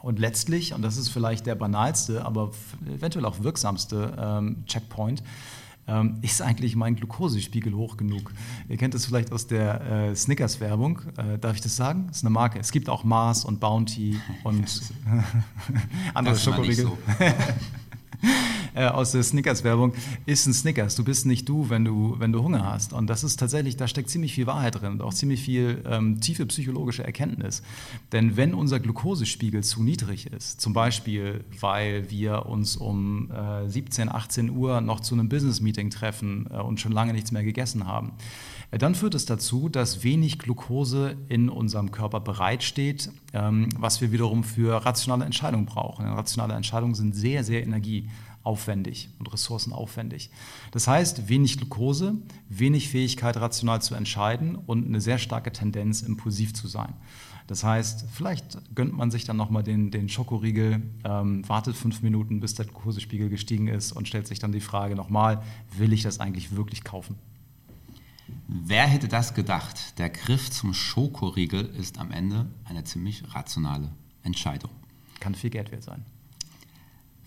Und 0.00 0.18
letztlich, 0.18 0.74
und 0.74 0.82
das 0.82 0.96
ist 0.96 1.08
vielleicht 1.08 1.46
der 1.46 1.56
banalste, 1.56 2.24
aber 2.24 2.52
eventuell 2.86 3.24
auch 3.24 3.42
wirksamste 3.42 4.14
ähm, 4.18 4.64
Checkpoint, 4.66 5.22
ähm, 5.88 6.18
ist 6.22 6.42
eigentlich 6.42 6.76
mein 6.76 6.94
Glukosespiegel 6.96 7.74
hoch 7.74 7.96
genug? 7.96 8.32
Ihr 8.68 8.76
kennt 8.76 8.94
es 8.94 9.06
vielleicht 9.06 9.32
aus 9.32 9.46
der 9.46 10.10
äh, 10.10 10.14
Snickers-Werbung. 10.14 11.00
Äh, 11.16 11.38
darf 11.38 11.56
ich 11.56 11.60
das 11.60 11.74
sagen? 11.76 12.06
Das 12.08 12.18
ist 12.18 12.24
eine 12.24 12.30
Marke. 12.30 12.58
Es 12.58 12.70
gibt 12.70 12.88
auch 12.88 13.04
Mars 13.04 13.44
und 13.44 13.58
Bounty 13.60 14.20
und 14.44 14.82
andere 16.14 16.36
Schokoriegel. 16.36 16.84
So. 16.86 16.98
äh, 18.78 18.86
aus 18.86 19.12
der 19.12 19.22
Snickers-Werbung, 19.22 19.92
ist 20.24 20.46
ein 20.46 20.54
Snickers. 20.54 20.94
Du 20.94 21.04
bist 21.04 21.26
nicht 21.26 21.48
du, 21.48 21.68
wenn 21.68 21.84
du, 21.84 22.14
wenn 22.18 22.32
du 22.32 22.42
Hunger 22.42 22.64
hast. 22.64 22.92
Und 22.92 23.08
das 23.08 23.24
ist 23.24 23.38
tatsächlich, 23.38 23.76
da 23.76 23.88
steckt 23.88 24.08
ziemlich 24.08 24.34
viel 24.34 24.46
Wahrheit 24.46 24.80
drin 24.80 24.92
und 24.92 25.02
auch 25.02 25.12
ziemlich 25.12 25.42
viel 25.42 25.82
ähm, 25.86 26.20
tiefe 26.20 26.46
psychologische 26.46 27.04
Erkenntnis. 27.04 27.62
Denn 28.12 28.36
wenn 28.36 28.54
unser 28.54 28.78
Glukosespiegel 28.78 29.62
zu 29.64 29.82
niedrig 29.82 30.26
ist, 30.32 30.60
zum 30.60 30.72
Beispiel, 30.72 31.44
weil 31.60 32.10
wir 32.10 32.46
uns 32.46 32.76
um 32.76 33.30
äh, 33.30 33.68
17, 33.68 34.08
18 34.08 34.50
Uhr 34.50 34.80
noch 34.80 35.00
zu 35.00 35.14
einem 35.14 35.28
Business-Meeting 35.28 35.90
treffen 35.90 36.46
äh, 36.50 36.58
und 36.58 36.80
schon 36.80 36.92
lange 36.92 37.12
nichts 37.12 37.32
mehr 37.32 37.42
gegessen 37.42 37.86
haben, 37.86 38.12
äh, 38.70 38.78
dann 38.78 38.94
führt 38.94 39.14
es 39.14 39.26
dazu, 39.26 39.68
dass 39.68 40.04
wenig 40.04 40.38
Glucose 40.38 41.16
in 41.28 41.48
unserem 41.48 41.90
Körper 41.90 42.20
bereitsteht, 42.20 43.10
ähm, 43.32 43.68
was 43.76 44.00
wir 44.00 44.12
wiederum 44.12 44.44
für 44.44 44.84
rationale 44.84 45.24
Entscheidungen 45.24 45.66
brauchen. 45.66 46.06
Rationale 46.06 46.54
Entscheidungen 46.54 46.94
sind 46.94 47.14
sehr, 47.14 47.44
sehr 47.44 47.62
energie 47.62 48.08
aufwendig 48.48 49.10
und 49.18 49.30
ressourcenaufwendig. 49.30 50.30
Das 50.70 50.88
heißt, 50.88 51.28
wenig 51.28 51.58
Glucose, 51.58 52.16
wenig 52.48 52.88
Fähigkeit, 52.88 53.36
rational 53.36 53.82
zu 53.82 53.94
entscheiden 53.94 54.56
und 54.56 54.86
eine 54.86 55.02
sehr 55.02 55.18
starke 55.18 55.52
Tendenz, 55.52 56.00
impulsiv 56.00 56.54
zu 56.54 56.66
sein. 56.66 56.94
Das 57.46 57.62
heißt, 57.62 58.06
vielleicht 58.10 58.74
gönnt 58.74 58.94
man 58.94 59.10
sich 59.10 59.24
dann 59.24 59.36
nochmal 59.36 59.62
den, 59.62 59.90
den 59.90 60.08
Schokoriegel, 60.08 60.82
ähm, 61.04 61.46
wartet 61.46 61.76
fünf 61.76 62.00
Minuten, 62.00 62.40
bis 62.40 62.54
der 62.54 62.64
Glukosespiegel 62.64 63.28
gestiegen 63.28 63.68
ist 63.68 63.92
und 63.92 64.08
stellt 64.08 64.26
sich 64.26 64.38
dann 64.38 64.52
die 64.52 64.60
Frage 64.60 64.96
nochmal, 64.96 65.42
will 65.76 65.92
ich 65.92 66.02
das 66.02 66.18
eigentlich 66.18 66.56
wirklich 66.56 66.84
kaufen? 66.84 67.16
Wer 68.46 68.86
hätte 68.86 69.08
das 69.08 69.34
gedacht? 69.34 69.98
Der 69.98 70.08
Griff 70.08 70.50
zum 70.50 70.72
Schokoriegel 70.72 71.66
ist 71.66 71.98
am 71.98 72.12
Ende 72.12 72.46
eine 72.64 72.84
ziemlich 72.84 73.34
rationale 73.34 73.90
Entscheidung. 74.22 74.70
Kann 75.20 75.34
viel 75.34 75.50
Geld 75.50 75.70
wert 75.70 75.82
sein. 75.82 76.04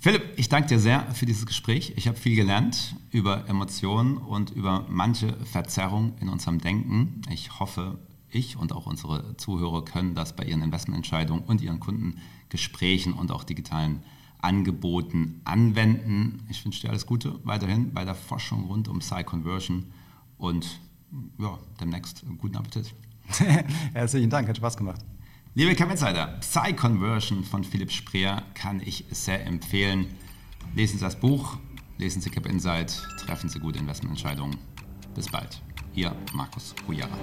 Philipp, 0.04 0.34
ich 0.36 0.50
danke 0.50 0.68
dir 0.68 0.80
sehr 0.80 1.06
für 1.14 1.28
dieses 1.28 1.46
Gespräch. 1.46 1.94
Ich 1.96 2.08
habe 2.08 2.18
viel 2.18 2.36
gelernt 2.36 2.96
über 3.12 3.48
Emotionen 3.48 4.18
und 4.18 4.50
über 4.50 4.84
manche 4.90 5.34
Verzerrung 5.46 6.14
in 6.20 6.28
unserem 6.28 6.58
Denken. 6.58 7.22
Ich 7.30 7.60
hoffe, 7.60 8.00
ich 8.32 8.58
und 8.58 8.74
auch 8.74 8.88
unsere 8.88 9.38
Zuhörer 9.38 9.86
können 9.86 10.16
das 10.16 10.36
bei 10.36 10.44
ihren 10.44 10.64
Investmententscheidungen 10.64 11.44
und 11.44 11.62
ihren 11.62 11.80
Kundengesprächen 11.80 13.14
und 13.14 13.32
auch 13.32 13.44
digitalen 13.44 14.02
Angeboten 14.40 15.40
anwenden. 15.44 16.48
Ich 16.50 16.66
wünsche 16.66 16.82
dir 16.82 16.90
alles 16.90 17.06
Gute 17.06 17.40
weiterhin 17.44 17.94
bei 17.94 18.04
der 18.04 18.16
Forschung 18.16 18.64
rund 18.64 18.88
um 18.88 18.98
Psy-Conversion 18.98 19.86
und 20.40 20.80
ja, 21.38 21.60
demnächst 21.80 22.26
guten 22.40 22.56
Appetit. 22.56 22.92
Herzlichen 23.94 24.32
Dank, 24.32 24.50
hat 24.50 24.58
Spaß 24.58 24.78
gemacht. 24.78 25.06
Liebe 25.54 25.76
Camp 25.76 25.92
Insider, 25.92 26.28
Psy-Conversion 26.40 27.44
von 27.44 27.66
Philipp 27.66 27.92
Spreer 27.92 28.42
kann 28.54 28.80
ich 28.80 29.04
sehr 29.12 29.46
empfehlen. 29.46 30.16
Lesen 30.76 30.98
Sie 30.98 31.04
das 31.04 31.20
Buch, 31.20 31.58
lesen 31.98 32.22
Sie 32.22 32.30
Cap 32.30 32.46
Insight, 32.46 33.06
treffen 33.18 33.50
Sie 33.50 33.60
gute 33.60 33.78
Investmententscheidungen. 33.78 34.58
Bis 35.14 35.28
bald. 35.28 35.62
Ihr 35.94 36.16
Markus 36.32 36.74
Hujara. 36.88 37.18